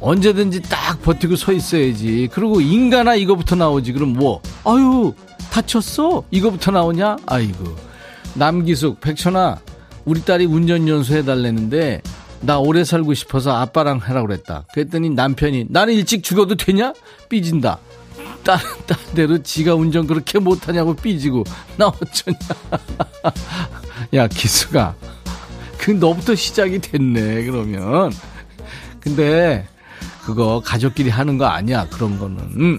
[0.00, 2.28] 언제든지 딱 버티고 서 있어야지.
[2.32, 3.92] 그리고 인간아 이거부터 나오지.
[3.92, 4.40] 그럼 뭐?
[4.64, 5.14] 아유
[5.50, 6.24] 다쳤어?
[6.30, 7.18] 이거부터 나오냐?
[7.26, 7.76] 아이고.
[8.34, 9.60] 남기숙 백천아
[10.04, 12.00] 우리 딸이 운전 연수 해달랬는데
[12.40, 14.64] 나 오래 살고 싶어서 아빠랑 하라고 그랬다.
[14.72, 16.94] 그랬더니 남편이 나는 일찍 죽어도 되냐?
[17.28, 17.78] 삐진다.
[18.42, 21.44] 딸, 딸대로 지가 운전 그렇게 못하냐고 삐지고
[21.76, 22.38] 나 어쩌냐.
[24.14, 24.94] 야 기수가
[25.76, 28.12] 그 너부터 시작이 됐네 그러면.
[29.00, 29.66] 근데
[30.24, 32.38] 그거 가족끼리 하는 거 아니야 그런 거는.
[32.56, 32.78] 음.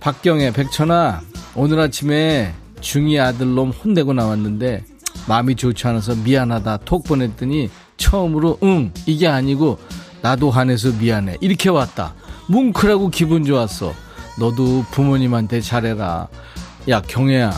[0.00, 1.22] 박경애 백천아
[1.54, 4.84] 오늘 아침에 중이 아들놈 혼내고 나왔는데
[5.26, 9.78] 마음이 좋지 않아서 미안하다 톡 보냈더니 처음으로 응 이게 아니고
[10.22, 12.14] 나도 화내서 미안해 이렇게 왔다.
[12.48, 13.92] 뭉클하고 기분 좋았어.
[14.38, 16.28] 너도 부모님한테 잘해라.
[16.88, 17.52] 야 경애야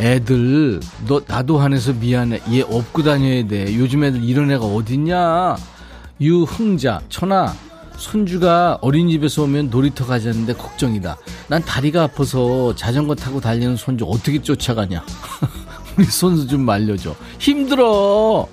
[0.00, 2.42] 애들 너 나도 화내서 미안해.
[2.52, 3.74] 얘 업고 다녀야 돼.
[3.76, 5.56] 요즘 애들 이런 애가 어딨냐?
[6.20, 7.54] 유흥자 천아
[7.98, 11.18] 손주가 어린이집에서 오면 놀이터 가자는데 걱정이다.
[11.48, 15.04] 난 다리가 아파서 자전거 타고 달리는 손주 어떻게 쫓아가냐.
[15.98, 17.14] 우리 손수 좀 말려줘.
[17.40, 18.46] 힘들어.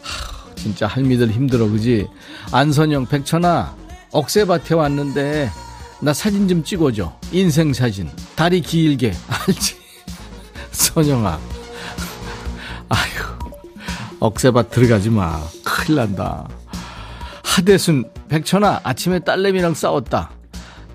[0.00, 2.08] 하, 진짜 할미들 힘들어, 그지?
[2.50, 3.76] 안선영, 백천아,
[4.10, 5.50] 억새밭에 왔는데
[6.00, 7.12] 나 사진 좀 찍어줘.
[7.30, 8.10] 인생 사진.
[8.34, 9.12] 다리 길게.
[9.46, 9.76] 알지?
[10.70, 11.38] 선영아.
[12.88, 13.00] 아휴,
[14.18, 15.42] 억새밭 들어가지 마.
[15.62, 16.48] 큰일 난다.
[17.44, 20.30] 하대순, 백천아, 아침에 딸내미랑 싸웠다.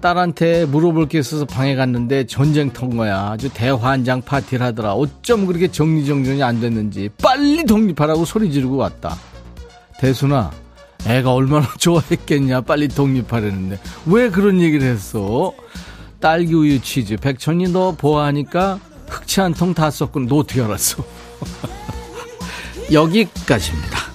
[0.01, 3.29] 딸한테 물어볼 게 있어서 방에 갔는데 전쟁터인 거야.
[3.29, 4.93] 아주 대환장 파티를 하더라.
[4.95, 9.15] 어쩜 그렇게 정리정돈이 안 됐는지 빨리 독립하라고 소리 지르고 왔다.
[9.99, 10.49] 대순아,
[11.05, 12.61] 애가 얼마나 좋아했겠냐.
[12.61, 13.77] 빨리 독립하려는데.
[14.07, 15.53] 왜 그런 얘기를 했어?
[16.19, 17.17] 딸기 우유 치즈.
[17.17, 18.79] 백천이 너 보아하니까
[19.09, 20.25] 흑채 한 통 다 썼군.
[20.25, 21.03] 너 어떻게 알았어?
[22.91, 24.06] 여기까지입니다.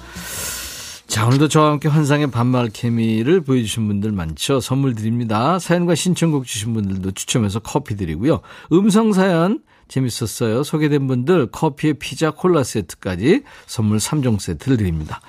[1.13, 4.61] 자, 오늘도 저와 함께 환상의 반말 케미를 보여주신 분들 많죠.
[4.61, 5.59] 선물 드립니다.
[5.59, 8.41] 사연과 신청곡 주신 분들도 추첨해서 커피 드리고요.
[8.73, 10.63] 음성 사연 재밌었어요.
[10.63, 15.21] 소개된 분들 커피에 피자 콜라 세트까지 선물 3종 세트를 드립니다.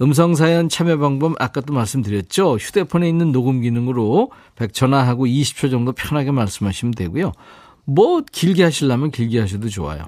[0.00, 2.56] 음성 사연 참여 방법 아까도 말씀드렸죠.
[2.56, 7.32] 휴대폰에 있는 녹음 기능으로 100전화하고 20초 정도 편하게 말씀하시면 되고요.
[7.92, 10.04] 뭐 길게 하시려면 길게 하셔도 좋아요.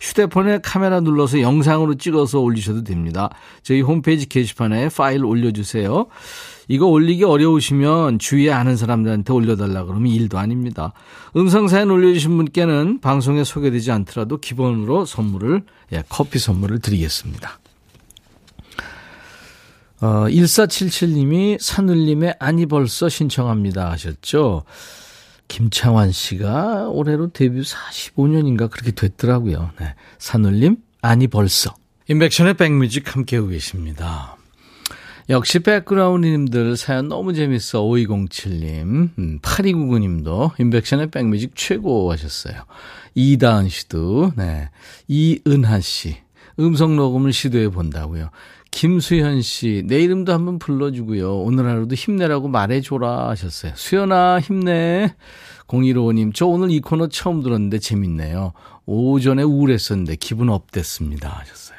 [0.00, 3.28] 휴대폰에 카메라 눌러서 영상으로 찍어서 올리셔도 됩니다.
[3.62, 6.06] 저희 홈페이지 게시판에 파일 올려주세요.
[6.68, 10.94] 이거 올리기 어려우시면 주위에 아는 사람들한테 올려달라 그러면 일도 아닙니다.
[11.36, 15.62] 음성사연 올려주신 분께는 방송에 소개되지 않더라도 기본으로 선물을,
[15.92, 17.58] 예, 커피 선물을 드리겠습니다.
[20.00, 24.64] 어, 1477님이 산울림의 아니 벌써 신청합니다 하셨죠.
[25.48, 29.70] 김창완 씨가 올해로 데뷔 45년인가 그렇게 됐더라고요.
[29.80, 29.94] 네.
[30.18, 31.74] 산울림, 아니 벌써.
[32.08, 34.36] 인백션의 백뮤직 함께하고 계십니다.
[35.28, 37.82] 역시 백그라운드님들 사연 너무 재밌어.
[37.82, 42.64] 5207님, 음, 8299님도 인백션의 백뮤직 최고 하셨어요.
[43.14, 44.70] 이다은 씨도, 네.
[45.08, 46.16] 이은하 씨,
[46.60, 48.30] 음성 녹음을 시도해 본다고요.
[48.76, 51.38] 김수현 씨, 내 이름도 한번 불러주고요.
[51.38, 53.72] 오늘 하루도 힘내라고 말해줘라 하셨어요.
[53.74, 55.14] 수현아, 힘내.
[55.66, 58.52] 0155님, 저 오늘 이 코너 처음 들었는데 재밌네요.
[58.84, 61.30] 오전에 우울했었는데 기분 업됐습니다.
[61.30, 61.78] 하셨어요.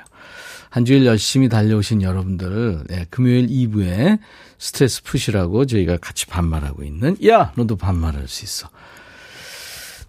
[0.72, 4.18] 한 주일 열심히 달려오신 여러분들, 네, 금요일 2부에
[4.58, 7.52] 스트레스 푸시라고 저희가 같이 반말하고 있는, 야!
[7.56, 8.70] 너도 반말할 수 있어.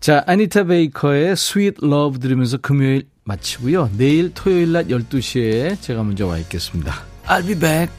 [0.01, 3.91] 자, 아니타 베이커의 Sweet Love 들으면서 금요일 마치고요.
[3.97, 7.05] 내일 토요일 낮 12시에 제가 먼저 와 있겠습니다.
[7.27, 7.93] I'll be back.